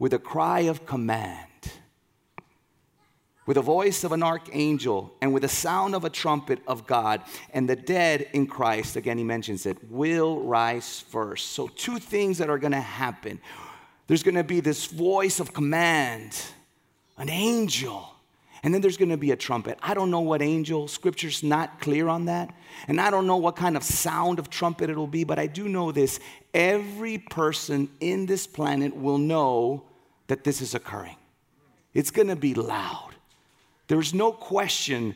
with 0.00 0.12
a 0.12 0.18
cry 0.18 0.62
of 0.62 0.84
command, 0.86 1.70
with 3.46 3.54
the 3.54 3.62
voice 3.62 4.02
of 4.02 4.10
an 4.10 4.24
archangel, 4.24 5.14
and 5.22 5.32
with 5.32 5.42
the 5.42 5.48
sound 5.48 5.94
of 5.94 6.04
a 6.04 6.10
trumpet 6.10 6.58
of 6.66 6.84
God. 6.88 7.22
And 7.54 7.68
the 7.68 7.76
dead 7.76 8.28
in 8.32 8.48
Christ, 8.48 8.96
again, 8.96 9.18
He 9.18 9.22
mentions 9.22 9.66
it, 9.66 9.76
will 9.88 10.40
rise 10.40 10.98
first. 10.98 11.52
So, 11.52 11.68
two 11.68 12.00
things 12.00 12.38
that 12.38 12.50
are 12.50 12.58
going 12.58 12.72
to 12.72 12.80
happen 12.80 13.40
there's 14.08 14.24
going 14.24 14.34
to 14.34 14.42
be 14.42 14.58
this 14.58 14.86
voice 14.86 15.38
of 15.38 15.52
command, 15.52 16.42
an 17.18 17.28
angel 17.28 18.16
and 18.62 18.74
then 18.74 18.80
there's 18.80 18.96
going 18.96 19.10
to 19.10 19.16
be 19.16 19.30
a 19.30 19.36
trumpet. 19.36 19.78
I 19.82 19.94
don't 19.94 20.10
know 20.10 20.20
what 20.20 20.42
angel, 20.42 20.88
scripture's 20.88 21.42
not 21.42 21.80
clear 21.80 22.08
on 22.08 22.26
that. 22.26 22.54
And 22.88 23.00
I 23.00 23.10
don't 23.10 23.26
know 23.26 23.36
what 23.36 23.56
kind 23.56 23.76
of 23.76 23.82
sound 23.82 24.38
of 24.38 24.50
trumpet 24.50 24.90
it'll 24.90 25.06
be, 25.06 25.24
but 25.24 25.38
I 25.38 25.46
do 25.46 25.68
know 25.68 25.92
this. 25.92 26.20
Every 26.52 27.18
person 27.18 27.88
in 28.00 28.26
this 28.26 28.46
planet 28.46 28.96
will 28.96 29.18
know 29.18 29.84
that 30.26 30.44
this 30.44 30.60
is 30.60 30.74
occurring. 30.74 31.16
It's 31.94 32.10
going 32.10 32.28
to 32.28 32.36
be 32.36 32.54
loud. 32.54 33.14
There's 33.86 34.12
no 34.12 34.32
question 34.32 35.14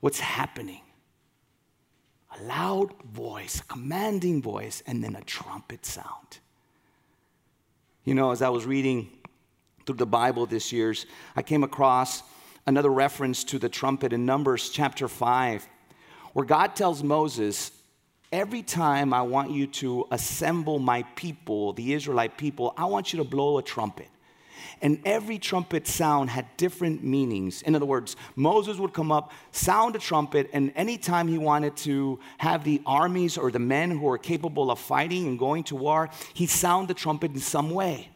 what's 0.00 0.20
happening. 0.20 0.80
A 2.38 2.42
loud 2.44 2.92
voice, 3.04 3.60
a 3.60 3.64
commanding 3.64 4.42
voice, 4.42 4.82
and 4.86 5.02
then 5.02 5.16
a 5.16 5.22
trumpet 5.22 5.86
sound. 5.86 6.38
You 8.04 8.14
know, 8.14 8.30
as 8.30 8.42
I 8.42 8.48
was 8.48 8.64
reading 8.64 9.10
through 9.86 9.96
the 9.96 10.06
Bible 10.06 10.46
this 10.46 10.72
year, 10.72 10.94
I 11.36 11.42
came 11.42 11.62
across 11.62 12.22
another 12.68 12.90
reference 12.90 13.44
to 13.44 13.58
the 13.58 13.68
trumpet 13.68 14.12
in 14.12 14.26
Numbers 14.26 14.68
chapter 14.68 15.08
5, 15.08 15.66
where 16.34 16.44
God 16.44 16.76
tells 16.76 17.02
Moses, 17.02 17.72
Every 18.30 18.62
time 18.62 19.14
I 19.14 19.22
want 19.22 19.50
you 19.52 19.66
to 19.68 20.06
assemble 20.10 20.78
my 20.78 21.02
people, 21.16 21.72
the 21.72 21.94
Israelite 21.94 22.36
people, 22.36 22.74
I 22.76 22.84
want 22.84 23.10
you 23.10 23.16
to 23.20 23.24
blow 23.24 23.56
a 23.56 23.62
trumpet. 23.62 24.08
And 24.82 25.00
every 25.06 25.38
trumpet 25.38 25.88
sound 25.88 26.28
had 26.28 26.46
different 26.58 27.02
meanings. 27.02 27.62
In 27.62 27.74
other 27.74 27.86
words, 27.86 28.16
Moses 28.36 28.76
would 28.76 28.92
come 28.92 29.10
up, 29.10 29.32
sound 29.50 29.96
a 29.96 29.98
trumpet, 29.98 30.50
and 30.52 30.70
anytime 30.76 31.26
he 31.26 31.38
wanted 31.38 31.74
to 31.78 32.18
have 32.36 32.64
the 32.64 32.82
armies 32.84 33.38
or 33.38 33.50
the 33.50 33.58
men 33.58 33.90
who 33.90 34.06
are 34.10 34.18
capable 34.18 34.70
of 34.70 34.78
fighting 34.78 35.26
and 35.26 35.38
going 35.38 35.64
to 35.64 35.74
war, 35.74 36.10
he'd 36.34 36.50
sound 36.50 36.88
the 36.88 36.94
trumpet 36.94 37.32
in 37.32 37.40
some 37.40 37.70
way. 37.70 38.10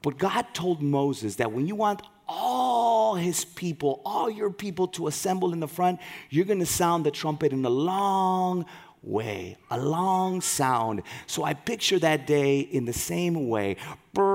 But 0.00 0.16
God 0.16 0.46
told 0.52 0.80
Moses 0.80 1.36
that 1.36 1.50
when 1.50 1.66
you 1.66 1.74
want 1.74 2.02
all 2.28 3.14
his 3.14 3.44
people, 3.44 4.00
all 4.04 4.30
your 4.30 4.50
people 4.50 4.88
to 4.88 5.06
assemble 5.06 5.52
in 5.52 5.60
the 5.60 5.68
front, 5.68 6.00
you're 6.30 6.44
going 6.44 6.60
to 6.60 6.66
sound 6.66 7.04
the 7.04 7.10
trumpet 7.10 7.52
in 7.52 7.64
a 7.64 7.70
long 7.70 8.66
way, 9.02 9.56
a 9.70 9.78
long 9.78 10.40
sound. 10.40 11.02
So 11.26 11.44
I 11.44 11.54
picture 11.54 11.98
that 11.98 12.26
day 12.26 12.60
in 12.60 12.84
the 12.84 12.92
same 12.92 13.48
way. 13.48 13.76
Brrr, 14.14 14.32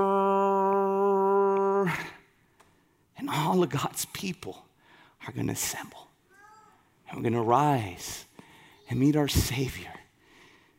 and 3.18 3.30
all 3.30 3.64
of 3.64 3.70
God's 3.70 4.06
people 4.06 4.66
are 5.26 5.32
going 5.34 5.48
to 5.48 5.54
assemble. 5.54 6.08
And 7.10 7.18
we're 7.18 7.24
going 7.24 7.34
to 7.34 7.42
rise 7.42 8.26
and 8.90 9.00
meet 9.00 9.16
our 9.16 9.28
Savior, 9.28 9.94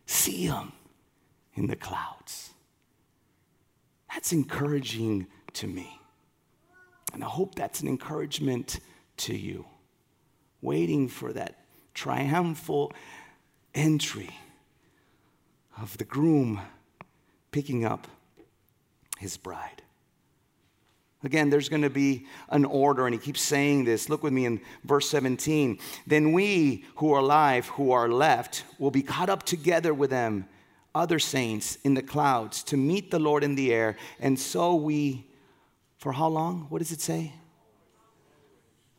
see 0.06 0.46
Him 0.46 0.72
in 1.54 1.66
the 1.66 1.76
clouds. 1.76 2.50
That's 4.12 4.32
encouraging 4.32 5.26
to 5.54 5.66
me. 5.66 5.97
And 7.18 7.24
I 7.24 7.30
hope 7.30 7.56
that's 7.56 7.80
an 7.80 7.88
encouragement 7.88 8.78
to 9.16 9.36
you. 9.36 9.66
Waiting 10.62 11.08
for 11.08 11.32
that 11.32 11.64
triumphal 11.92 12.92
entry 13.74 14.30
of 15.76 15.98
the 15.98 16.04
groom 16.04 16.60
picking 17.50 17.84
up 17.84 18.06
his 19.18 19.36
bride. 19.36 19.82
Again, 21.24 21.50
there's 21.50 21.68
going 21.68 21.82
to 21.82 21.90
be 21.90 22.26
an 22.50 22.64
order, 22.64 23.04
and 23.04 23.12
he 23.12 23.20
keeps 23.20 23.42
saying 23.42 23.82
this. 23.82 24.08
Look 24.08 24.22
with 24.22 24.32
me 24.32 24.46
in 24.46 24.60
verse 24.84 25.10
17. 25.10 25.80
Then 26.06 26.30
we 26.30 26.84
who 26.98 27.12
are 27.14 27.18
alive, 27.18 27.66
who 27.66 27.90
are 27.90 28.08
left, 28.08 28.62
will 28.78 28.92
be 28.92 29.02
caught 29.02 29.28
up 29.28 29.42
together 29.42 29.92
with 29.92 30.10
them, 30.10 30.46
other 30.94 31.18
saints, 31.18 31.78
in 31.82 31.94
the 31.94 32.02
clouds 32.02 32.62
to 32.62 32.76
meet 32.76 33.10
the 33.10 33.18
Lord 33.18 33.42
in 33.42 33.56
the 33.56 33.74
air. 33.74 33.96
And 34.20 34.38
so 34.38 34.76
we, 34.76 35.27
for 36.08 36.14
how 36.14 36.28
long? 36.28 36.64
What 36.70 36.78
does 36.78 36.90
it 36.90 37.02
say? 37.02 37.34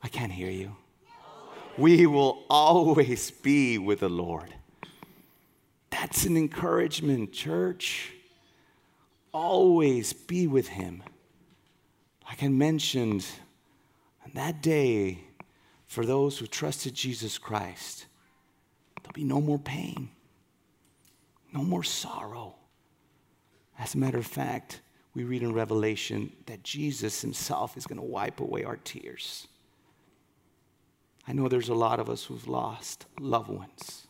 I 0.04 0.10
can't 0.10 0.32
hear 0.32 0.52
you. 0.52 0.76
We 1.76 2.06
will 2.06 2.44
always 2.52 3.32
be 3.32 3.80
with 3.80 4.02
the 4.02 4.10
Lord. 4.10 4.54
That's 5.90 6.26
an 6.26 6.38
encouragement, 6.38 7.34
church. 7.34 8.14
Always 9.32 10.14
be 10.14 10.46
with 10.46 10.68
Him. 10.68 11.02
Like 12.28 12.44
I 12.44 12.48
mentioned, 12.48 13.26
on 14.24 14.30
that 14.36 14.62
day, 14.62 15.22
for 15.88 16.06
those 16.06 16.38
who 16.38 16.46
trusted 16.46 16.94
Jesus 16.94 17.40
Christ, 17.40 18.06
there'll 19.02 19.14
be 19.14 19.24
no 19.24 19.42
more 19.42 19.58
pain, 19.58 20.12
no 21.52 21.64
more 21.64 21.84
sorrow. 21.84 22.54
As 23.80 23.96
a 23.96 23.98
matter 23.98 24.20
of 24.20 24.28
fact, 24.28 24.82
we 25.16 25.24
read 25.24 25.44
in 25.44 25.54
Revelation 25.54 26.32
that 26.46 26.64
Jesus 26.64 27.22
himself 27.22 27.78
is 27.78 27.88
going 27.88 28.00
to 28.00 28.06
wipe 28.06 28.40
away 28.40 28.64
our 28.64 28.78
tears. 28.78 29.48
I 31.28 31.34
know 31.34 31.48
there's 31.48 31.70
a 31.70 31.76
lot 31.76 32.00
of 32.00 32.10
us 32.10 32.24
who've 32.24 32.48
lost 32.48 33.06
loved 33.20 33.50
ones. 33.50 34.08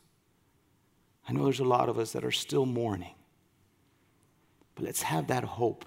I 1.28 1.34
know 1.34 1.44
there's 1.44 1.60
a 1.60 1.66
lot 1.66 1.90
of 1.90 2.00
us 2.00 2.12
that 2.14 2.24
are 2.24 2.32
still 2.32 2.66
mourning. 2.66 3.16
But 4.76 4.86
let's 4.86 5.02
have 5.02 5.28
that 5.28 5.44
hope 5.44 5.86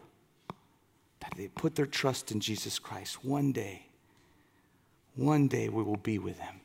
that 1.20 1.32
they 1.36 1.48
put 1.48 1.74
their 1.74 1.86
trust 1.86 2.30
in 2.30 2.40
Jesus 2.40 2.78
Christ. 2.78 3.24
One 3.24 3.52
day, 3.52 3.86
one 5.14 5.48
day 5.48 5.68
we 5.68 5.82
will 5.82 5.96
be 5.96 6.18
with 6.18 6.38
Him. 6.38 6.60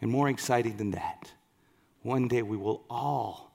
And 0.00 0.10
more 0.10 0.28
exciting 0.28 0.76
than 0.76 0.90
that, 0.92 1.32
one 2.02 2.28
day 2.28 2.42
we 2.42 2.56
will 2.56 2.84
all 2.90 3.52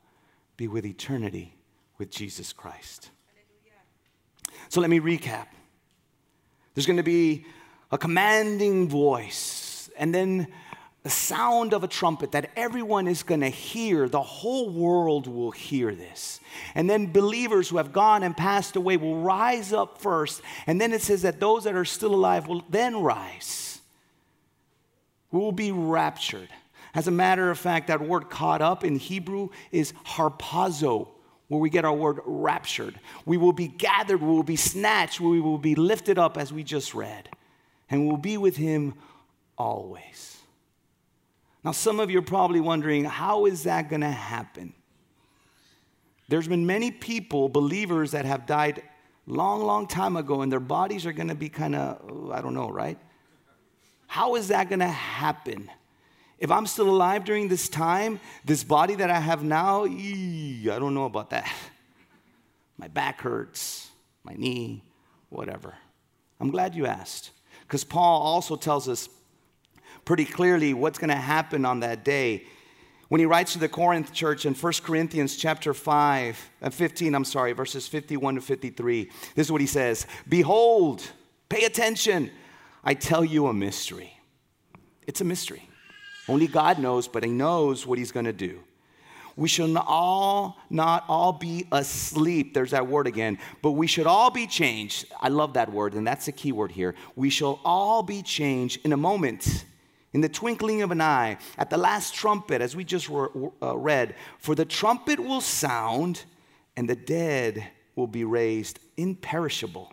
be 0.57 0.67
with 0.67 0.86
eternity 0.86 1.53
with 1.97 2.10
Jesus 2.10 2.53
Christ. 2.53 3.10
So 4.71 4.79
let 4.79 4.89
me 4.89 5.01
recap. 5.01 5.47
There's 6.73 6.86
going 6.86 6.95
to 6.95 7.03
be 7.03 7.45
a 7.91 7.97
commanding 7.97 8.88
voice, 8.88 9.89
and 9.97 10.15
then 10.15 10.47
the 11.03 11.10
sound 11.10 11.73
of 11.73 11.84
a 11.84 11.89
trumpet 11.89 12.31
that 12.31 12.51
everyone 12.55 13.05
is 13.10 13.21
going 13.21 13.41
to 13.41 13.49
hear. 13.49 14.07
The 14.07 14.21
whole 14.21 14.69
world 14.69 15.27
will 15.27 15.51
hear 15.51 15.93
this. 15.93 16.39
And 16.73 16.89
then 16.89 17.12
believers 17.12 17.67
who 17.67 17.75
have 17.75 17.91
gone 17.91 18.23
and 18.23 18.38
passed 18.38 18.77
away 18.77 18.95
will 18.95 19.17
rise 19.17 19.73
up 19.73 19.97
first. 19.97 20.41
And 20.67 20.79
then 20.79 20.93
it 20.93 21.01
says 21.01 21.23
that 21.23 21.41
those 21.41 21.65
that 21.65 21.75
are 21.75 21.84
still 21.84 22.15
alive 22.15 22.47
will 22.47 22.63
then 22.69 23.01
rise. 23.01 23.81
We 25.31 25.39
will 25.39 25.51
be 25.51 25.73
raptured. 25.73 26.47
As 26.95 27.10
a 27.10 27.12
matter 27.12 27.51
of 27.51 27.60
fact, 27.60 27.88
that 27.88 27.99
word 27.99 28.29
caught 28.29 28.62
up 28.62 28.86
in 28.86 28.95
Hebrew 28.95 29.49
is 29.73 29.91
harpazo, 30.05 31.10
where 31.51 31.59
we 31.59 31.69
get 31.69 31.83
our 31.83 31.93
word 31.93 32.21
raptured. 32.23 32.97
We 33.25 33.35
will 33.35 33.51
be 33.51 33.67
gathered, 33.67 34.21
we 34.21 34.29
will 34.29 34.41
be 34.41 34.55
snatched, 34.55 35.19
we 35.19 35.41
will 35.41 35.57
be 35.57 35.75
lifted 35.75 36.17
up 36.17 36.37
as 36.37 36.53
we 36.53 36.63
just 36.63 36.93
read. 36.93 37.27
And 37.89 38.07
we'll 38.07 38.15
be 38.15 38.37
with 38.37 38.55
him 38.55 38.93
always. 39.57 40.37
Now, 41.61 41.73
some 41.73 41.99
of 41.99 42.09
you 42.09 42.19
are 42.19 42.21
probably 42.21 42.61
wondering, 42.61 43.03
how 43.03 43.47
is 43.47 43.63
that 43.63 43.89
going 43.89 43.99
to 43.99 44.07
happen? 44.07 44.71
There's 46.29 46.47
been 46.47 46.65
many 46.65 46.89
people, 46.89 47.49
believers, 47.49 48.11
that 48.11 48.23
have 48.23 48.45
died 48.45 48.81
long, 49.27 49.61
long 49.61 49.87
time 49.87 50.15
ago, 50.15 50.43
and 50.43 50.49
their 50.49 50.61
bodies 50.61 51.05
are 51.05 51.11
going 51.11 51.27
to 51.27 51.35
be 51.35 51.49
kind 51.49 51.75
of, 51.75 52.31
I 52.31 52.39
don't 52.39 52.53
know, 52.53 52.69
right? 52.69 52.97
How 54.07 54.35
is 54.35 54.47
that 54.47 54.69
going 54.69 54.79
to 54.79 54.87
happen? 54.87 55.69
If 56.41 56.49
I'm 56.49 56.65
still 56.65 56.89
alive 56.89 57.23
during 57.23 57.47
this 57.47 57.69
time, 57.69 58.19
this 58.43 58.63
body 58.63 58.95
that 58.95 59.12
I 59.12 59.19
have 59.19 59.43
now, 59.43 59.86
I 59.86 60.60
don't 60.63 60.95
know 60.95 61.06
about 61.06 61.30
that. 61.30 61.49
My 62.80 62.88
back 62.88 63.21
hurts, 63.21 63.91
my 64.23 64.34
knee, 64.34 64.84
whatever. 65.30 65.75
I'm 66.39 66.49
glad 66.49 66.73
you 66.73 66.88
asked. 66.88 67.30
Because 67.62 67.84
Paul 67.84 68.23
also 68.23 68.56
tells 68.56 68.89
us 68.89 69.08
pretty 70.04 70.25
clearly 70.25 70.73
what's 70.73 70.97
going 70.97 71.12
to 71.12 71.15
happen 71.15 71.63
on 71.63 71.82
that 71.82 72.04
day. 72.04 72.47
When 73.10 73.19
he 73.19 73.27
writes 73.27 73.54
to 73.54 73.60
the 73.60 73.69
Corinth 73.69 74.12
church 74.12 74.47
in 74.47 74.56
1 74.56 74.73
Corinthians 74.84 75.36
chapter 75.36 75.75
5, 75.75 76.49
uh, 76.63 76.69
15, 76.71 77.13
I'm 77.13 77.23
sorry, 77.23 77.54
verses 77.54 77.88
51 77.88 78.36
to 78.36 78.41
53, 78.41 79.12
this 79.36 79.45
is 79.45 79.51
what 79.51 79.62
he 79.62 79.67
says 79.67 80.08
Behold, 80.27 81.04
pay 81.49 81.65
attention, 81.65 82.32
I 82.84 82.95
tell 82.95 83.23
you 83.23 83.45
a 83.45 83.54
mystery. 83.54 84.17
It's 85.06 85.21
a 85.21 85.25
mystery. 85.25 85.67
Only 86.31 86.47
God 86.47 86.79
knows, 86.79 87.09
but 87.09 87.25
he 87.25 87.29
knows 87.29 87.85
what 87.85 87.97
he's 87.97 88.13
going 88.13 88.25
to 88.25 88.31
do. 88.31 88.61
We 89.35 89.49
shall 89.49 89.77
all 89.79 90.57
not 90.69 91.03
all 91.09 91.33
be 91.33 91.67
asleep. 91.73 92.53
There's 92.53 92.71
that 92.71 92.87
word 92.87 93.05
again. 93.05 93.37
But 93.61 93.71
we 93.71 93.85
should 93.85 94.07
all 94.07 94.29
be 94.31 94.47
changed. 94.47 95.11
I 95.19 95.27
love 95.27 95.55
that 95.55 95.69
word, 95.69 95.93
and 95.93 96.07
that's 96.07 96.27
the 96.27 96.31
key 96.31 96.53
word 96.53 96.71
here. 96.71 96.95
We 97.17 97.29
shall 97.29 97.59
all 97.65 98.01
be 98.01 98.21
changed 98.21 98.79
in 98.85 98.93
a 98.93 98.97
moment 98.97 99.65
in 100.13 100.21
the 100.21 100.29
twinkling 100.29 100.81
of 100.81 100.91
an 100.91 101.01
eye, 101.01 101.37
at 101.57 101.69
the 101.69 101.77
last 101.77 102.15
trumpet, 102.15 102.61
as 102.61 102.77
we 102.77 102.85
just 102.85 103.09
uh, 103.11 103.77
read, 103.77 104.15
for 104.39 104.55
the 104.55 104.65
trumpet 104.65 105.19
will 105.19 105.41
sound 105.41 106.23
and 106.77 106.87
the 106.87 106.95
dead 106.95 107.67
will 107.97 108.07
be 108.07 108.23
raised 108.23 108.79
imperishable, 108.95 109.91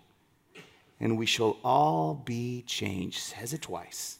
and 1.00 1.18
we 1.18 1.26
shall 1.26 1.56
all 1.64 2.14
be 2.14 2.62
changed. 2.62 3.18
Says 3.18 3.52
it 3.52 3.62
twice. 3.62 4.18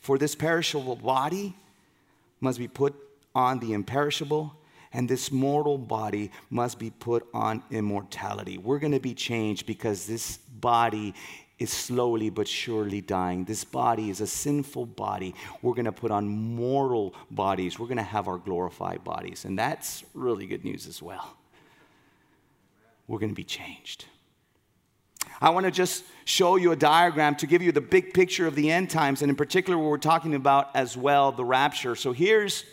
For 0.00 0.18
this 0.18 0.34
perishable 0.34 0.96
body 0.96 1.54
must 2.40 2.58
be 2.58 2.68
put 2.68 2.94
on 3.34 3.58
the 3.60 3.72
imperishable, 3.72 4.54
and 4.92 5.08
this 5.08 5.32
mortal 5.32 5.78
body 5.78 6.30
must 6.50 6.78
be 6.78 6.90
put 6.90 7.26
on 7.32 7.62
immortality. 7.70 8.58
We're 8.58 8.78
going 8.78 8.92
to 8.92 9.00
be 9.00 9.14
changed 9.14 9.66
because 9.66 10.06
this 10.06 10.36
body 10.60 11.14
is 11.58 11.70
slowly 11.70 12.28
but 12.28 12.48
surely 12.48 13.00
dying. 13.00 13.44
This 13.44 13.64
body 13.64 14.10
is 14.10 14.20
a 14.20 14.26
sinful 14.26 14.86
body. 14.86 15.34
We're 15.62 15.74
going 15.74 15.86
to 15.86 15.92
put 15.92 16.10
on 16.10 16.28
mortal 16.28 17.14
bodies. 17.30 17.78
We're 17.78 17.86
going 17.86 17.96
to 17.98 18.02
have 18.02 18.28
our 18.28 18.38
glorified 18.38 19.04
bodies. 19.04 19.44
And 19.44 19.58
that's 19.58 20.04
really 20.12 20.46
good 20.46 20.64
news 20.64 20.86
as 20.86 21.00
well. 21.00 21.36
We're 23.06 23.18
going 23.18 23.30
to 23.30 23.36
be 23.36 23.44
changed. 23.44 24.06
I 25.40 25.50
want 25.50 25.64
to 25.66 25.72
just 25.72 26.04
show 26.24 26.56
you 26.56 26.72
a 26.72 26.76
diagram 26.76 27.34
to 27.36 27.46
give 27.46 27.62
you 27.62 27.72
the 27.72 27.80
big 27.80 28.14
picture 28.14 28.46
of 28.46 28.54
the 28.54 28.70
end 28.70 28.90
times, 28.90 29.22
and 29.22 29.30
in 29.30 29.36
particular, 29.36 29.76
what 29.76 29.90
we're 29.90 29.98
talking 29.98 30.34
about 30.34 30.70
as 30.74 30.96
well 30.96 31.32
the 31.32 31.44
rapture. 31.44 31.96
So 31.96 32.12
here's 32.12 32.64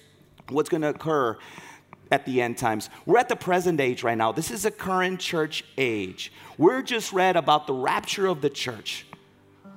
what's 0.49 0.69
going 0.69 0.81
to 0.81 0.89
occur 0.89 1.37
at 2.11 2.25
the 2.25 2.41
end 2.41 2.57
times. 2.57 2.89
We're 3.05 3.17
at 3.17 3.29
the 3.29 3.35
present 3.35 3.79
age 3.79 4.03
right 4.03 4.17
now. 4.17 4.31
This 4.31 4.51
is 4.51 4.65
a 4.65 4.71
current 4.71 5.19
church 5.19 5.63
age. 5.77 6.31
We're 6.57 6.81
just 6.81 7.13
read 7.13 7.35
about 7.35 7.67
the 7.67 7.73
rapture 7.73 8.27
of 8.27 8.41
the 8.41 8.49
church, 8.49 9.05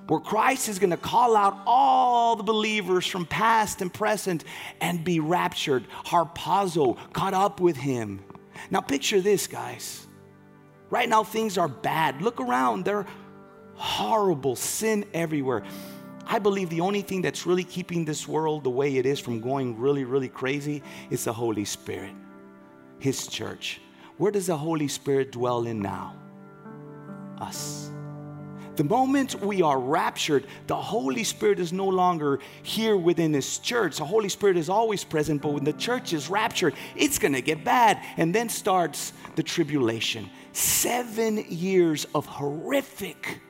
where 0.09 0.21
Christ 0.21 0.69
is 0.69 0.79
going 0.79 0.91
to 0.91 0.97
call 0.97 1.37
out 1.37 1.59
all 1.67 2.37
the 2.37 2.43
believers 2.43 3.07
from 3.07 3.25
past 3.27 3.81
and 3.83 3.93
present 3.93 4.45
and 4.81 5.03
be 5.05 5.21
raptured, 5.21 5.87
harpazo, 6.07 6.97
caught 7.13 7.35
up 7.35 7.61
with 7.61 7.77
him. 7.77 8.23
Now, 8.71 8.81
picture 8.81 9.21
this, 9.21 9.47
guys. 9.47 10.07
Right 10.93 11.09
now, 11.09 11.25
things 11.25 11.57
are 11.57 11.69
bad. 11.69 12.21
Look 12.21 12.39
around. 12.39 12.85
There 12.85 12.99
are 12.99 13.07
horrible 13.77 14.57
sin 14.57 15.07
everywhere. 15.15 15.63
I 16.27 16.39
believe 16.39 16.69
the 16.69 16.83
only 16.83 17.01
thing 17.01 17.23
that's 17.23 17.47
really 17.47 17.65
keeping 17.65 18.05
this 18.05 18.29
world 18.29 18.63
the 18.63 18.69
way 18.69 18.99
it 18.99 19.07
is 19.07 19.19
from 19.19 19.41
going 19.41 19.79
really, 19.79 20.05
really 20.05 20.29
crazy 20.29 20.83
is 21.09 21.25
the 21.25 21.33
Holy 21.33 21.65
Spirit, 21.65 22.13
His 22.99 23.27
church. 23.27 23.81
Where 24.19 24.31
does 24.31 24.49
the 24.49 24.57
Holy 24.59 24.87
Spirit 24.87 25.33
dwell 25.33 25.65
in 25.65 25.81
now? 25.81 26.15
Us. 27.41 27.91
The 28.77 28.85
moment 28.85 29.35
we 29.43 29.61
are 29.61 29.79
raptured, 29.79 30.47
the 30.67 30.77
Holy 30.77 31.25
Spirit 31.25 31.59
is 31.59 31.73
no 31.73 31.87
longer 31.87 32.39
here 32.63 32.97
within 32.97 33.35
His 33.35 33.59
church. 33.59 33.99
The 33.99 34.05
Holy 34.05 34.31
Spirit 34.31 34.57
is 34.57 34.71
always 34.71 35.05
present, 35.05 35.43
but 35.43 35.53
when 35.53 35.65
the 35.65 35.75
church 35.75 36.15
is 36.15 36.31
raptured, 36.31 36.75
it's 36.97 37.19
going 37.19 37.35
to 37.35 37.43
get 37.43 37.65
bad. 37.65 38.03
And 38.17 38.35
then 38.35 38.49
starts 38.49 39.13
the 39.37 39.43
tribulation. 39.43 40.31
Seven 40.53 41.45
years 41.49 42.07
of 42.15 42.25
horrific, 42.25 43.41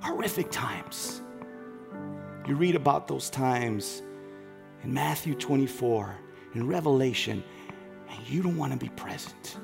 horrific 0.00 0.50
times. 0.50 1.22
You 2.46 2.54
read 2.54 2.76
about 2.76 3.08
those 3.08 3.30
times 3.30 4.02
in 4.84 4.92
Matthew 4.92 5.34
24, 5.34 6.14
in 6.54 6.66
Revelation, 6.66 7.42
and 8.10 8.28
you 8.28 8.42
don't 8.42 8.56
want 8.58 8.72
to 8.72 8.78
be 8.78 8.90
present. 8.90 9.58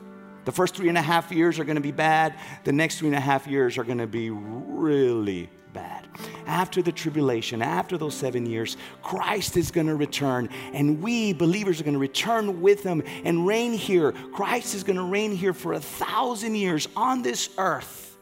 The 0.45 0.53
first 0.53 0.75
three 0.75 0.89
and 0.89 0.99
a 0.99 1.03
half 1.03 1.31
years 1.31 1.59
are 1.59 1.65
going 1.65 1.77
to 1.77 1.83
be 1.83 1.93
bad. 1.93 2.35
The 2.65 2.73
next 2.73 2.99
three 2.99 3.09
and 3.09 3.17
a 3.17 3.21
half 3.21 3.47
years 3.47 3.79
are 3.79 3.85
going 3.85 3.99
to 3.99 4.07
be 4.07 4.31
really 4.31 5.49
bad. 5.73 6.07
After 6.47 6.83
the 6.83 6.93
tribulation, 6.93 7.63
after 7.63 7.97
those 7.97 8.15
seven 8.15 8.47
years, 8.47 8.77
Christ 9.03 9.57
is 9.57 9.71
going 9.71 9.87
to 9.87 9.95
return, 9.95 10.49
and 10.73 11.01
we 11.03 11.33
believers 11.33 11.81
are 11.81 11.85
going 11.85 11.95
to 11.95 12.01
return 12.01 12.61
with 12.61 12.83
him 12.83 13.03
and 13.25 13.47
reign 13.47 13.73
here. 13.73 14.13
Christ 14.33 14.75
is 14.75 14.85
going 14.85 14.97
to 14.97 15.05
reign 15.05 15.33
here 15.33 15.55
for 15.55 15.73
a 15.73 15.81
thousand 15.81 16.57
years 16.57 16.89
on 16.97 17.23
this 17.23 17.49
earth. 17.59 18.19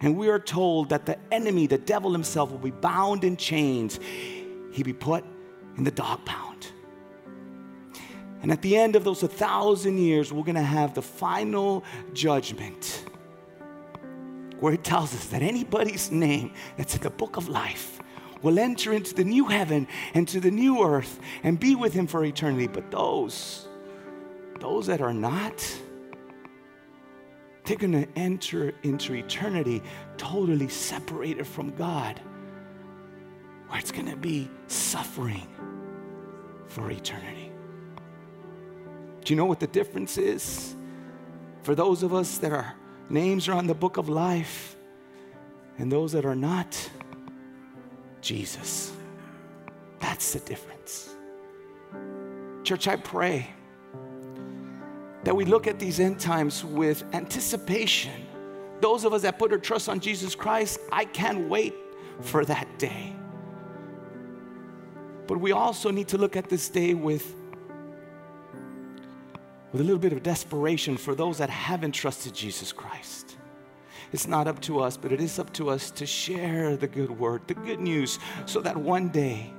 And 0.00 0.16
we 0.16 0.28
are 0.28 0.38
told 0.38 0.90
that 0.90 1.06
the 1.06 1.18
enemy, 1.32 1.66
the 1.66 1.78
devil 1.78 2.12
himself, 2.12 2.50
will 2.50 2.58
be 2.58 2.70
bound 2.70 3.24
in 3.24 3.36
chains. 3.36 3.98
He'll 4.72 4.84
be 4.84 4.92
put 4.92 5.24
in 5.76 5.84
the 5.84 5.90
dog 5.90 6.24
pound. 6.24 6.47
And 8.42 8.52
at 8.52 8.62
the 8.62 8.76
end 8.76 8.96
of 8.96 9.04
those 9.04 9.22
a 9.22 9.28
thousand 9.28 9.98
years, 9.98 10.32
we're 10.32 10.44
going 10.44 10.54
to 10.54 10.62
have 10.62 10.94
the 10.94 11.02
final 11.02 11.84
judgment 12.12 13.04
where 14.60 14.72
it 14.72 14.84
tells 14.84 15.14
us 15.14 15.26
that 15.26 15.42
anybody's 15.42 16.10
name 16.10 16.52
that's 16.76 16.94
in 16.94 17.02
the 17.02 17.10
book 17.10 17.36
of 17.36 17.48
life 17.48 18.00
will 18.42 18.58
enter 18.58 18.92
into 18.92 19.14
the 19.14 19.24
new 19.24 19.46
heaven 19.46 19.86
and 20.14 20.26
to 20.28 20.40
the 20.40 20.50
new 20.50 20.84
earth 20.84 21.20
and 21.42 21.58
be 21.58 21.74
with 21.74 21.92
him 21.92 22.06
for 22.06 22.24
eternity. 22.24 22.66
But 22.66 22.90
those, 22.90 23.68
those 24.60 24.86
that 24.86 25.00
are 25.00 25.14
not, 25.14 25.64
they're 27.64 27.76
going 27.76 27.92
to 27.92 28.08
enter 28.16 28.72
into 28.82 29.14
eternity 29.14 29.82
totally 30.16 30.68
separated 30.68 31.46
from 31.46 31.74
God, 31.74 32.20
where 33.68 33.78
it's 33.78 33.92
going 33.92 34.10
to 34.10 34.16
be 34.16 34.48
suffering 34.68 35.46
for 36.66 36.90
eternity. 36.90 37.47
Do 39.28 39.34
you 39.34 39.36
know 39.36 39.44
what 39.44 39.60
the 39.60 39.66
difference 39.66 40.16
is? 40.16 40.74
For 41.60 41.74
those 41.74 42.02
of 42.02 42.14
us 42.14 42.38
that 42.38 42.50
our 42.50 42.74
names 43.10 43.46
are 43.46 43.52
on 43.52 43.66
the 43.66 43.74
book 43.74 43.98
of 43.98 44.08
life 44.08 44.74
and 45.76 45.92
those 45.92 46.12
that 46.12 46.24
are 46.24 46.34
not, 46.34 46.90
Jesus. 48.22 48.90
That's 49.98 50.32
the 50.32 50.40
difference. 50.40 51.14
Church, 52.64 52.88
I 52.88 52.96
pray 52.96 53.50
that 55.24 55.36
we 55.36 55.44
look 55.44 55.66
at 55.66 55.78
these 55.78 56.00
end 56.00 56.18
times 56.18 56.64
with 56.64 57.04
anticipation. 57.12 58.26
Those 58.80 59.04
of 59.04 59.12
us 59.12 59.20
that 59.20 59.38
put 59.38 59.52
our 59.52 59.58
trust 59.58 59.90
on 59.90 60.00
Jesus 60.00 60.34
Christ, 60.34 60.80
I 60.90 61.04
can't 61.04 61.50
wait 61.50 61.74
for 62.22 62.46
that 62.46 62.78
day. 62.78 63.14
But 65.26 65.38
we 65.38 65.52
also 65.52 65.90
need 65.90 66.08
to 66.08 66.16
look 66.16 66.34
at 66.34 66.48
this 66.48 66.70
day 66.70 66.94
with 66.94 67.34
with 69.72 69.80
a 69.80 69.84
little 69.84 69.98
bit 69.98 70.12
of 70.12 70.22
desperation 70.22 70.96
for 70.96 71.14
those 71.14 71.38
that 71.38 71.50
haven't 71.50 71.92
trusted 71.92 72.34
Jesus 72.34 72.72
Christ. 72.72 73.36
It's 74.12 74.26
not 74.26 74.46
up 74.46 74.60
to 74.62 74.80
us, 74.80 74.96
but 74.96 75.12
it 75.12 75.20
is 75.20 75.38
up 75.38 75.52
to 75.54 75.68
us 75.68 75.90
to 75.92 76.06
share 76.06 76.76
the 76.76 76.86
good 76.86 77.10
word, 77.10 77.42
the 77.46 77.54
good 77.54 77.80
news, 77.80 78.18
so 78.46 78.60
that 78.60 78.76
one 78.76 79.08
day 79.08 79.52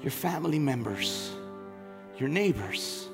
your 0.00 0.12
family 0.12 0.60
members, 0.60 1.32
your 2.18 2.28
neighbors 2.28 3.08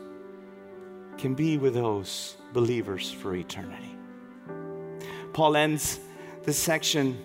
can 1.16 1.34
be 1.34 1.56
with 1.56 1.74
those 1.74 2.36
believers 2.52 3.10
for 3.10 3.34
eternity. 3.34 3.96
Paul 5.32 5.56
ends 5.56 6.00
this 6.44 6.58
section 6.58 7.18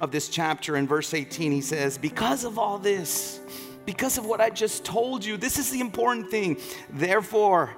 of 0.00 0.10
this 0.10 0.28
chapter 0.28 0.76
in 0.76 0.86
verse 0.86 1.14
18. 1.14 1.52
He 1.52 1.60
says, 1.60 1.96
Because 1.96 2.44
of 2.44 2.58
all 2.58 2.78
this, 2.78 3.40
because 3.88 4.18
of 4.18 4.26
what 4.26 4.38
I 4.38 4.50
just 4.50 4.84
told 4.84 5.24
you. 5.24 5.38
This 5.38 5.58
is 5.58 5.70
the 5.70 5.80
important 5.80 6.30
thing. 6.30 6.58
Therefore, 6.90 7.74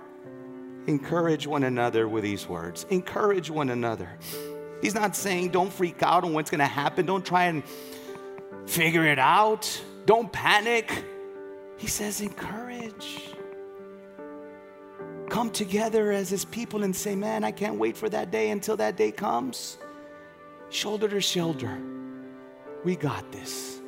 encourage 0.88 1.46
one 1.46 1.62
another 1.62 2.08
with 2.08 2.24
these 2.24 2.48
words. 2.48 2.84
Encourage 2.90 3.48
one 3.48 3.70
another. 3.70 4.18
He's 4.82 4.92
not 4.92 5.14
saying 5.14 5.50
don't 5.50 5.72
freak 5.72 6.02
out 6.02 6.24
on 6.24 6.32
what's 6.32 6.50
going 6.50 6.58
to 6.58 6.66
happen. 6.66 7.06
Don't 7.06 7.24
try 7.24 7.44
and 7.44 7.62
figure 8.66 9.06
it 9.06 9.20
out. 9.20 9.80
Don't 10.04 10.32
panic. 10.32 11.04
He 11.76 11.86
says 11.86 12.20
encourage. 12.20 13.30
Come 15.28 15.50
together 15.50 16.10
as 16.10 16.28
his 16.28 16.44
people 16.44 16.82
and 16.82 16.94
say, 16.94 17.14
Man, 17.14 17.44
I 17.44 17.52
can't 17.52 17.76
wait 17.76 17.96
for 17.96 18.08
that 18.08 18.32
day 18.32 18.50
until 18.50 18.76
that 18.78 18.96
day 18.96 19.12
comes. 19.12 19.78
Shoulder 20.70 21.06
to 21.06 21.20
shoulder. 21.20 21.78
We 22.82 22.96
got 22.96 23.30
this. 23.30 23.80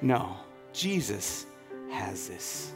No, 0.00 0.36
Jesus 0.78 1.44
has 1.90 2.28
this. 2.28 2.72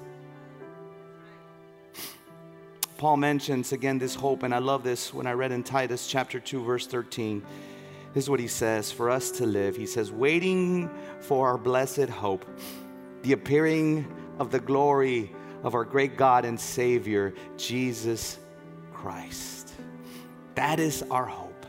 Paul 2.99 3.17
mentions 3.17 3.71
again 3.71 4.01
this 4.01 4.17
hope, 4.17 4.43
and 4.43 4.53
I 4.53 4.59
love 4.59 4.83
this 4.83 5.15
when 5.15 5.29
I 5.29 5.33
read 5.35 5.53
in 5.53 5.62
Titus 5.62 6.09
chapter 6.09 6.41
2, 6.41 6.65
verse 6.65 6.88
13. 6.88 7.45
This 8.12 8.25
is 8.25 8.31
what 8.31 8.41
he 8.41 8.49
says 8.49 8.91
for 8.91 9.09
us 9.09 9.31
to 9.33 9.47
live. 9.47 9.77
He 9.77 9.87
says, 9.87 10.11
waiting 10.11 10.91
for 11.21 11.47
our 11.47 11.57
blessed 11.57 12.09
hope, 12.09 12.45
the 13.23 13.35
appearing 13.35 14.12
of 14.41 14.51
the 14.51 14.59
glory 14.59 15.33
of 15.62 15.77
our 15.77 15.85
great 15.85 16.17
God 16.17 16.45
and 16.45 16.59
Savior, 16.59 17.33
Jesus 17.57 18.41
Christ. 18.93 19.75
That 20.57 20.81
is 20.81 21.05
our 21.09 21.27
hope. 21.27 21.67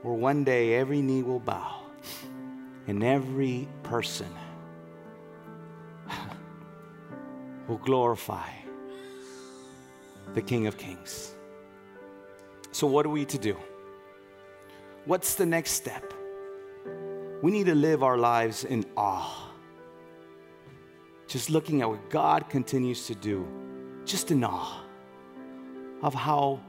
Where 0.00 0.14
one 0.14 0.42
day 0.42 0.76
every 0.76 1.02
knee 1.02 1.22
will 1.22 1.38
bow 1.38 1.82
and 2.86 3.04
every 3.04 3.68
person 3.82 4.34
will 7.70 7.78
glorify 7.78 8.50
the 10.34 10.42
King 10.42 10.66
of 10.66 10.76
Kings. 10.76 11.32
So, 12.72 12.86
what 12.88 13.06
are 13.06 13.10
we 13.10 13.24
to 13.26 13.38
do? 13.38 13.56
What's 15.04 15.36
the 15.36 15.46
next 15.46 15.70
step? 15.72 16.12
We 17.42 17.52
need 17.52 17.66
to 17.66 17.74
live 17.76 18.02
our 18.02 18.18
lives 18.18 18.64
in 18.64 18.84
awe. 18.96 19.52
Just 21.28 21.48
looking 21.48 21.80
at 21.80 21.88
what 21.88 22.10
God 22.10 22.50
continues 22.50 23.06
to 23.06 23.14
do, 23.14 23.46
just 24.04 24.32
in 24.32 24.42
awe 24.42 24.82
of 26.02 26.12
how 26.12 26.60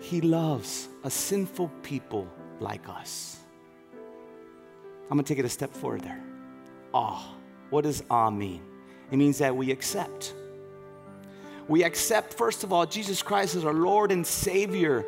He 0.00 0.22
loves 0.22 0.88
a 1.04 1.10
sinful 1.10 1.68
people 1.82 2.26
like 2.60 2.88
us. 2.88 3.36
I'm 5.02 5.18
gonna 5.18 5.22
take 5.22 5.38
it 5.38 5.44
a 5.44 5.50
step 5.50 5.74
further. 5.74 6.18
Awe. 6.94 7.36
What 7.68 7.84
does 7.84 8.02
awe 8.08 8.30
mean? 8.30 8.73
It 9.10 9.16
means 9.16 9.38
that 9.38 9.54
we 9.56 9.70
accept. 9.70 10.34
We 11.68 11.82
accept, 11.82 12.34
first 12.34 12.64
of 12.64 12.72
all, 12.72 12.86
Jesus 12.86 13.22
Christ 13.22 13.54
as 13.54 13.64
our 13.64 13.72
Lord 13.72 14.12
and 14.12 14.26
Savior, 14.26 15.04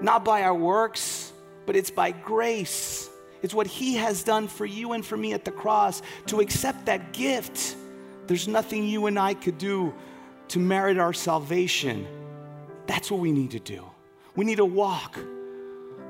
not 0.00 0.24
by 0.24 0.42
our 0.42 0.54
works, 0.54 1.32
but 1.66 1.76
it's 1.76 1.90
by 1.90 2.10
grace. 2.10 3.08
It's 3.42 3.54
what 3.54 3.66
He 3.66 3.94
has 3.94 4.22
done 4.22 4.48
for 4.48 4.66
you 4.66 4.92
and 4.92 5.04
for 5.04 5.16
me 5.16 5.32
at 5.32 5.44
the 5.44 5.50
cross. 5.50 6.02
To 6.26 6.40
accept 6.40 6.86
that 6.86 7.12
gift, 7.12 7.76
there's 8.26 8.48
nothing 8.48 8.86
you 8.86 9.06
and 9.06 9.18
I 9.18 9.34
could 9.34 9.58
do 9.58 9.94
to 10.48 10.58
merit 10.58 10.98
our 10.98 11.12
salvation. 11.12 12.06
That's 12.86 13.10
what 13.10 13.20
we 13.20 13.30
need 13.30 13.52
to 13.52 13.60
do. 13.60 13.84
We 14.34 14.44
need 14.44 14.56
to 14.56 14.64
walk. 14.64 15.18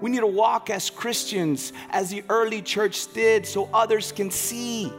We 0.00 0.10
need 0.10 0.20
to 0.20 0.26
walk 0.26 0.70
as 0.70 0.88
Christians, 0.88 1.74
as 1.90 2.08
the 2.08 2.24
early 2.30 2.62
church 2.62 3.12
did, 3.12 3.44
so 3.44 3.68
others 3.74 4.12
can 4.12 4.30
see 4.30 4.90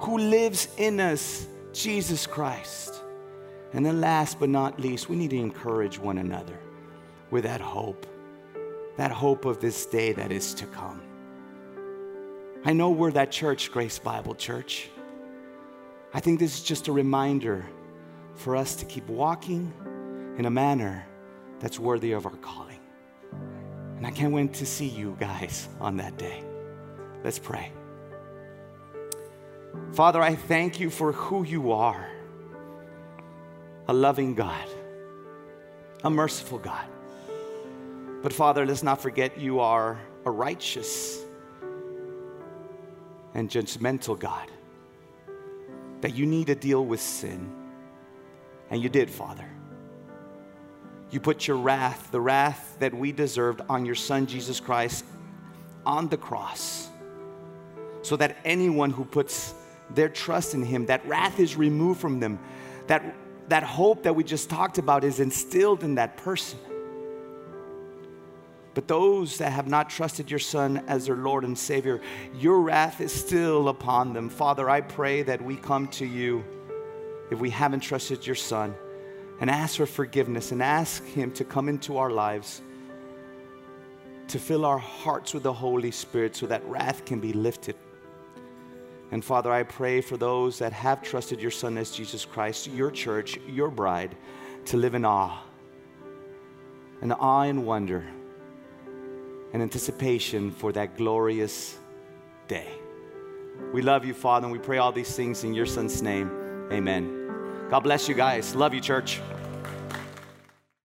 who 0.00 0.18
lives 0.18 0.68
in 0.76 1.00
us 1.00 1.46
Jesus 1.78 2.26
Christ. 2.26 3.02
And 3.72 3.86
then, 3.86 4.00
last 4.00 4.40
but 4.40 4.48
not 4.48 4.80
least, 4.80 5.08
we 5.08 5.16
need 5.16 5.30
to 5.30 5.36
encourage 5.36 5.98
one 5.98 6.18
another 6.18 6.58
with 7.30 7.44
that 7.44 7.60
hope, 7.60 8.06
that 8.96 9.12
hope 9.12 9.44
of 9.44 9.60
this 9.60 9.86
day 9.86 10.12
that 10.12 10.32
is 10.32 10.54
to 10.54 10.66
come. 10.66 11.00
I 12.64 12.72
know 12.72 12.90
we're 12.90 13.12
that 13.12 13.30
church, 13.30 13.70
Grace 13.70 13.98
Bible 13.98 14.34
Church. 14.34 14.88
I 16.12 16.20
think 16.20 16.40
this 16.40 16.54
is 16.54 16.62
just 16.64 16.88
a 16.88 16.92
reminder 16.92 17.64
for 18.34 18.56
us 18.56 18.74
to 18.76 18.84
keep 18.84 19.06
walking 19.06 19.72
in 20.36 20.46
a 20.46 20.50
manner 20.50 21.06
that's 21.60 21.78
worthy 21.78 22.12
of 22.12 22.26
our 22.26 22.36
calling. 22.36 22.80
And 23.96 24.06
I 24.06 24.10
can't 24.10 24.32
wait 24.32 24.54
to 24.54 24.66
see 24.66 24.86
you 24.86 25.16
guys 25.20 25.68
on 25.80 25.96
that 25.98 26.16
day. 26.18 26.42
Let's 27.22 27.38
pray. 27.38 27.72
Father, 29.92 30.22
I 30.22 30.34
thank 30.34 30.78
you 30.78 30.90
for 30.90 31.12
who 31.12 31.44
you 31.44 31.72
are 31.72 32.08
a 33.88 33.92
loving 33.92 34.34
God, 34.34 34.68
a 36.04 36.10
merciful 36.10 36.58
God. 36.58 36.84
But 38.22 38.32
Father, 38.32 38.66
let's 38.66 38.82
not 38.82 39.00
forget 39.00 39.38
you 39.38 39.60
are 39.60 39.98
a 40.26 40.30
righteous 40.30 41.24
and 43.34 43.48
judgmental 43.48 44.18
God, 44.18 44.50
that 46.02 46.14
you 46.14 46.26
need 46.26 46.48
to 46.48 46.54
deal 46.54 46.84
with 46.84 47.00
sin. 47.00 47.50
And 48.70 48.82
you 48.82 48.90
did, 48.90 49.10
Father. 49.10 49.48
You 51.10 51.20
put 51.20 51.46
your 51.46 51.56
wrath, 51.56 52.10
the 52.10 52.20
wrath 52.20 52.76
that 52.80 52.92
we 52.92 53.12
deserved, 53.12 53.62
on 53.70 53.86
your 53.86 53.94
Son, 53.94 54.26
Jesus 54.26 54.60
Christ, 54.60 55.04
on 55.86 56.08
the 56.08 56.18
cross, 56.18 56.88
so 58.02 58.16
that 58.16 58.36
anyone 58.44 58.90
who 58.90 59.04
puts 59.06 59.54
their 59.90 60.08
trust 60.08 60.54
in 60.54 60.62
Him, 60.62 60.86
that 60.86 61.06
wrath 61.06 61.40
is 61.40 61.56
removed 61.56 62.00
from 62.00 62.20
them, 62.20 62.38
that, 62.86 63.14
that 63.48 63.62
hope 63.62 64.02
that 64.02 64.14
we 64.14 64.24
just 64.24 64.50
talked 64.50 64.78
about 64.78 65.04
is 65.04 65.20
instilled 65.20 65.82
in 65.82 65.96
that 65.96 66.16
person. 66.16 66.58
But 68.74 68.86
those 68.86 69.38
that 69.38 69.50
have 69.50 69.66
not 69.66 69.90
trusted 69.90 70.30
your 70.30 70.38
Son 70.38 70.84
as 70.86 71.06
their 71.06 71.16
Lord 71.16 71.44
and 71.44 71.58
Savior, 71.58 72.00
your 72.38 72.60
wrath 72.60 73.00
is 73.00 73.12
still 73.12 73.68
upon 73.68 74.12
them. 74.12 74.28
Father, 74.28 74.70
I 74.70 74.82
pray 74.82 75.22
that 75.22 75.42
we 75.42 75.56
come 75.56 75.88
to 75.88 76.06
you 76.06 76.44
if 77.30 77.40
we 77.40 77.50
haven't 77.50 77.80
trusted 77.80 78.24
your 78.24 78.36
Son 78.36 78.74
and 79.40 79.50
ask 79.50 79.76
for 79.76 79.86
forgiveness 79.86 80.52
and 80.52 80.62
ask 80.62 81.04
Him 81.04 81.32
to 81.32 81.44
come 81.44 81.68
into 81.68 81.96
our 81.96 82.10
lives, 82.10 82.62
to 84.28 84.38
fill 84.38 84.64
our 84.64 84.78
hearts 84.78 85.34
with 85.34 85.42
the 85.42 85.52
Holy 85.52 85.90
Spirit 85.90 86.36
so 86.36 86.46
that 86.46 86.64
wrath 86.66 87.04
can 87.04 87.18
be 87.18 87.32
lifted. 87.32 87.74
And 89.10 89.24
Father, 89.24 89.50
I 89.50 89.62
pray 89.62 90.00
for 90.00 90.16
those 90.16 90.58
that 90.58 90.72
have 90.72 91.02
trusted 91.02 91.40
your 91.40 91.50
Son 91.50 91.78
as 91.78 91.90
Jesus 91.90 92.24
Christ, 92.24 92.66
your 92.68 92.90
church, 92.90 93.38
your 93.48 93.70
bride, 93.70 94.16
to 94.66 94.76
live 94.76 94.94
in 94.94 95.04
awe, 95.04 95.40
in 97.00 97.12
awe 97.12 97.42
and 97.42 97.64
wonder, 97.64 98.04
and 99.52 99.62
anticipation 99.62 100.50
for 100.50 100.72
that 100.72 100.96
glorious 100.98 101.78
day. 102.48 102.68
We 103.72 103.82
love 103.82 104.04
you, 104.04 104.14
Father, 104.14 104.44
and 104.44 104.52
we 104.52 104.58
pray 104.58 104.78
all 104.78 104.92
these 104.92 105.16
things 105.16 105.42
in 105.42 105.54
your 105.54 105.66
Son's 105.66 106.02
name. 106.02 106.30
Amen. 106.70 107.66
God 107.70 107.80
bless 107.80 108.08
you 108.08 108.14
guys. 108.14 108.54
Love 108.54 108.74
you, 108.74 108.80
church. 108.80 109.20